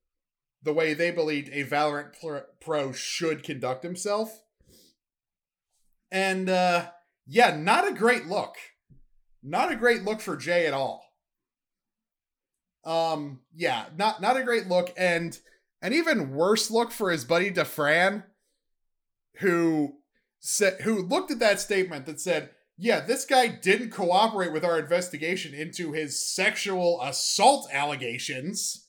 [0.62, 2.14] the way they believed a Valorant
[2.60, 4.42] pro should conduct himself.
[6.10, 6.90] And uh
[7.26, 8.56] yeah, not a great look.
[9.42, 11.04] Not a great look for Jay at all.
[12.84, 15.38] Um yeah, not not a great look and
[15.80, 18.24] an even worse look for his buddy Dafran
[19.38, 19.98] who
[20.40, 22.50] said who looked at that statement that said,
[22.80, 28.86] yeah, this guy didn't cooperate with our investigation into his sexual assault allegations.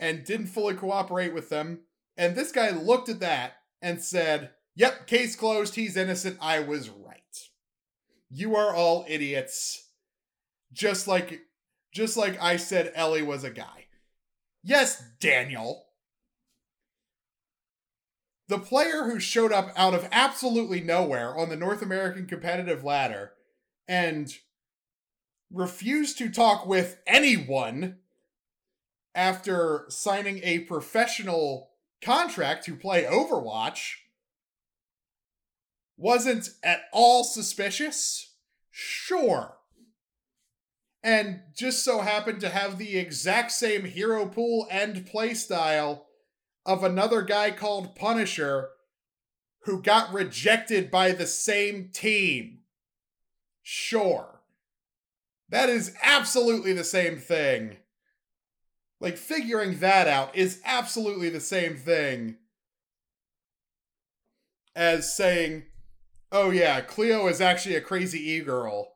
[0.00, 1.82] And didn't fully cooperate with them.
[2.16, 5.76] And this guy looked at that and said, Yep, case closed.
[5.76, 6.38] He's innocent.
[6.40, 7.20] I was right.
[8.28, 9.90] You are all idiots.
[10.72, 11.42] Just like
[11.92, 13.86] just like I said Ellie was a guy.
[14.64, 15.84] Yes, Daniel.
[18.52, 23.32] The player who showed up out of absolutely nowhere on the North American competitive ladder
[23.88, 24.30] and
[25.50, 27.96] refused to talk with anyone
[29.14, 31.70] after signing a professional
[32.02, 33.94] contract to play Overwatch
[35.96, 38.34] wasn't at all suspicious?
[38.70, 39.56] Sure.
[41.02, 46.02] And just so happened to have the exact same hero pool and playstyle
[46.64, 48.70] of another guy called Punisher
[49.64, 52.60] who got rejected by the same team.
[53.62, 54.40] Sure.
[55.48, 57.76] That is absolutely the same thing.
[59.00, 62.36] Like, figuring that out is absolutely the same thing
[64.74, 65.64] as saying,
[66.30, 68.94] oh yeah, Cleo is actually a crazy e girl.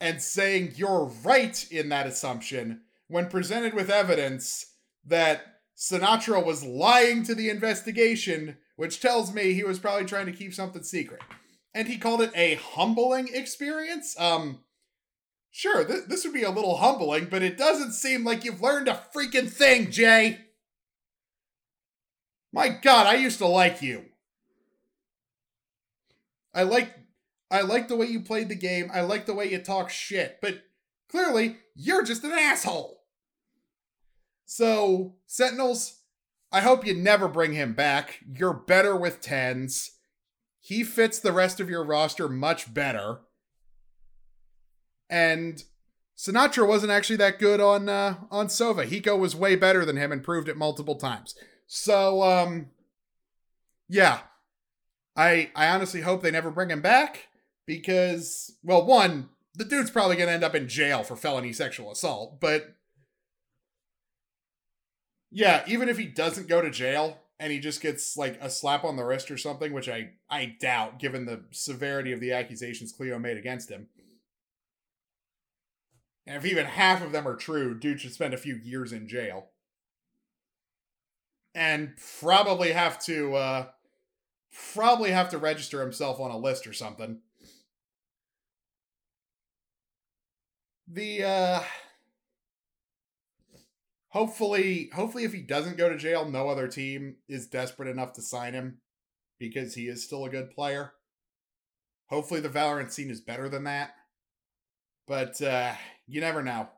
[0.00, 7.22] And saying you're right in that assumption when presented with evidence that Sinatraa was lying
[7.22, 11.20] to the investigation, which tells me he was probably trying to keep something secret.
[11.72, 14.18] And he called it a humbling experience.
[14.18, 14.64] Um,
[15.52, 18.88] sure, th- this would be a little humbling, but it doesn't seem like you've learned
[18.88, 20.40] a freaking thing, Jay.
[22.52, 24.06] My god, I used to like you.
[26.52, 26.92] I like
[27.50, 28.90] I like the way you played the game.
[28.92, 30.62] I like the way you talk shit, but
[31.08, 32.97] clearly you're just an asshole.
[34.50, 36.00] So, Sentinels,
[36.50, 38.20] I hope you never bring him back.
[38.26, 39.90] You're better with TenZ.
[40.58, 43.18] He fits the rest of your roster much better.
[45.10, 45.62] And
[46.16, 48.88] Sinatraa wasn't actually that good on uh, on Sova.
[48.88, 51.34] Hiko was way better than him and proved it multiple times.
[51.66, 52.70] So, um,
[53.86, 54.20] yeah,
[55.14, 57.28] I I honestly hope they never bring him back
[57.66, 62.40] because, well, one, the dude's probably gonna end up in jail for felony sexual assault,
[62.40, 62.77] but
[65.30, 68.84] yeah, even if he doesn't go to jail and he just gets like a slap
[68.84, 72.92] on the wrist or something, which I I doubt given the severity of the accusations
[72.92, 73.88] Cleo made against him.
[76.26, 79.08] And if even half of them are true, dude should spend a few years in
[79.08, 79.50] jail.
[81.54, 83.66] And probably have to uh
[84.74, 87.20] probably have to register himself on a list or something.
[90.86, 91.60] The uh
[94.08, 98.22] hopefully hopefully if he doesn't go to jail, no other team is desperate enough to
[98.22, 98.78] sign him
[99.38, 100.92] because he is still a good player.
[102.06, 103.90] Hopefully the Valorant scene is better than that.
[105.06, 105.74] But uh
[106.06, 106.68] you never know.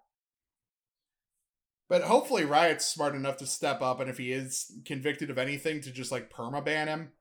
[1.88, 5.80] But hopefully Riot's smart enough to step up and if he is convicted of anything
[5.82, 7.12] to just like permaban him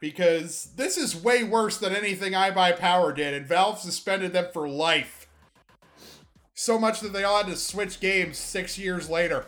[0.00, 5.19] because this is way worse than anything iBUYPOWER did, and Valve suspended them for life.
[6.60, 9.46] So much that they all had to switch games six years later.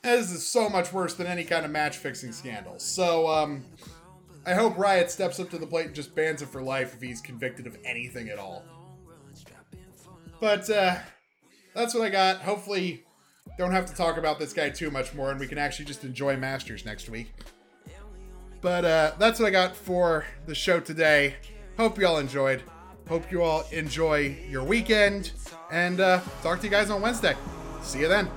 [0.00, 2.78] This is so much worse than any kind of match fixing scandal.
[2.78, 3.62] So, um,
[4.46, 7.02] I hope Riot steps up to the plate and just bans him for life if
[7.02, 8.64] he's convicted of anything at all.
[10.40, 10.96] But, uh,
[11.74, 12.40] that's what I got.
[12.40, 13.04] Hopefully,
[13.58, 16.04] don't have to talk about this guy too much more, and we can actually just
[16.04, 17.34] enjoy Masters next week.
[18.62, 21.34] But uh, that's what I got for the show today.
[21.76, 22.62] Hope you all enjoyed.
[23.08, 25.32] Hope you all enjoy your weekend,
[25.70, 27.36] and uh, talk to you guys on Wednesday.
[27.82, 28.30] See you then.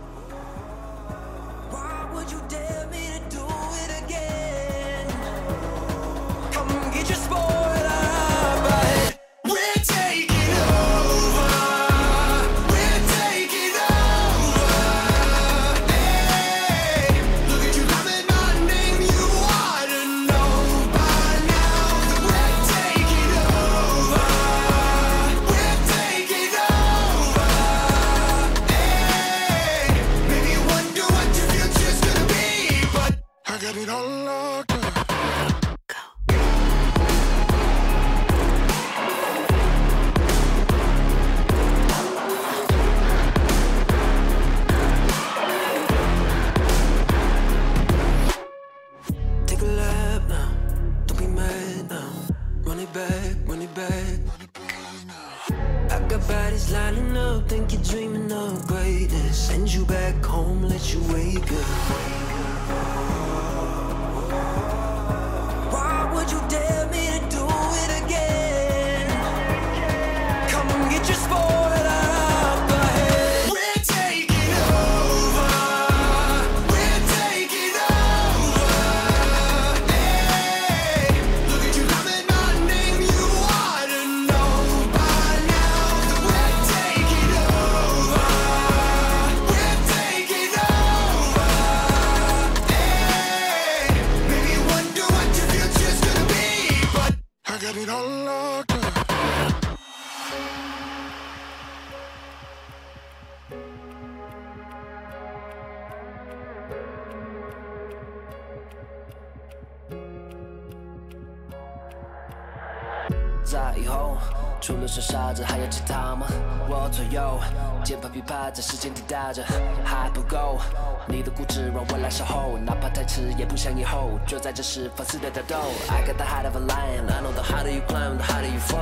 [118.57, 119.45] 盘噼啪在时间滴答着，
[119.85, 120.59] 还不够。
[121.07, 124.19] 你的固执让我来守候，哪怕太迟也不想以后。
[124.27, 125.57] 就在这时放肆的挑逗。
[125.91, 128.59] I got the heart of a lion, I know the harder you climb, the harder you
[128.59, 128.81] fall.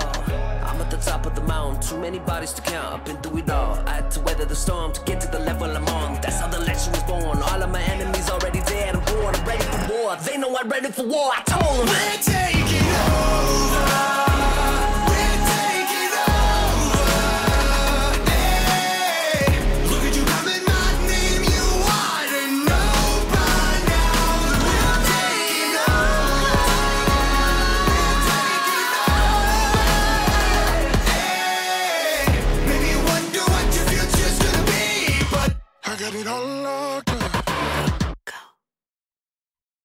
[0.63, 2.95] I'm at the top of the mountain, too many bodies to count.
[2.95, 3.79] I've been through it all.
[3.87, 6.21] I had to weather the storm to get to the level I'm on.
[6.21, 7.43] That's how the legend was born.
[7.43, 8.95] All of my enemies already dead.
[8.95, 10.17] I'm born, I'm ready for war.
[10.25, 11.33] They know I'm ready for war.
[11.35, 11.97] I told them.
[11.97, 14.04] we're taking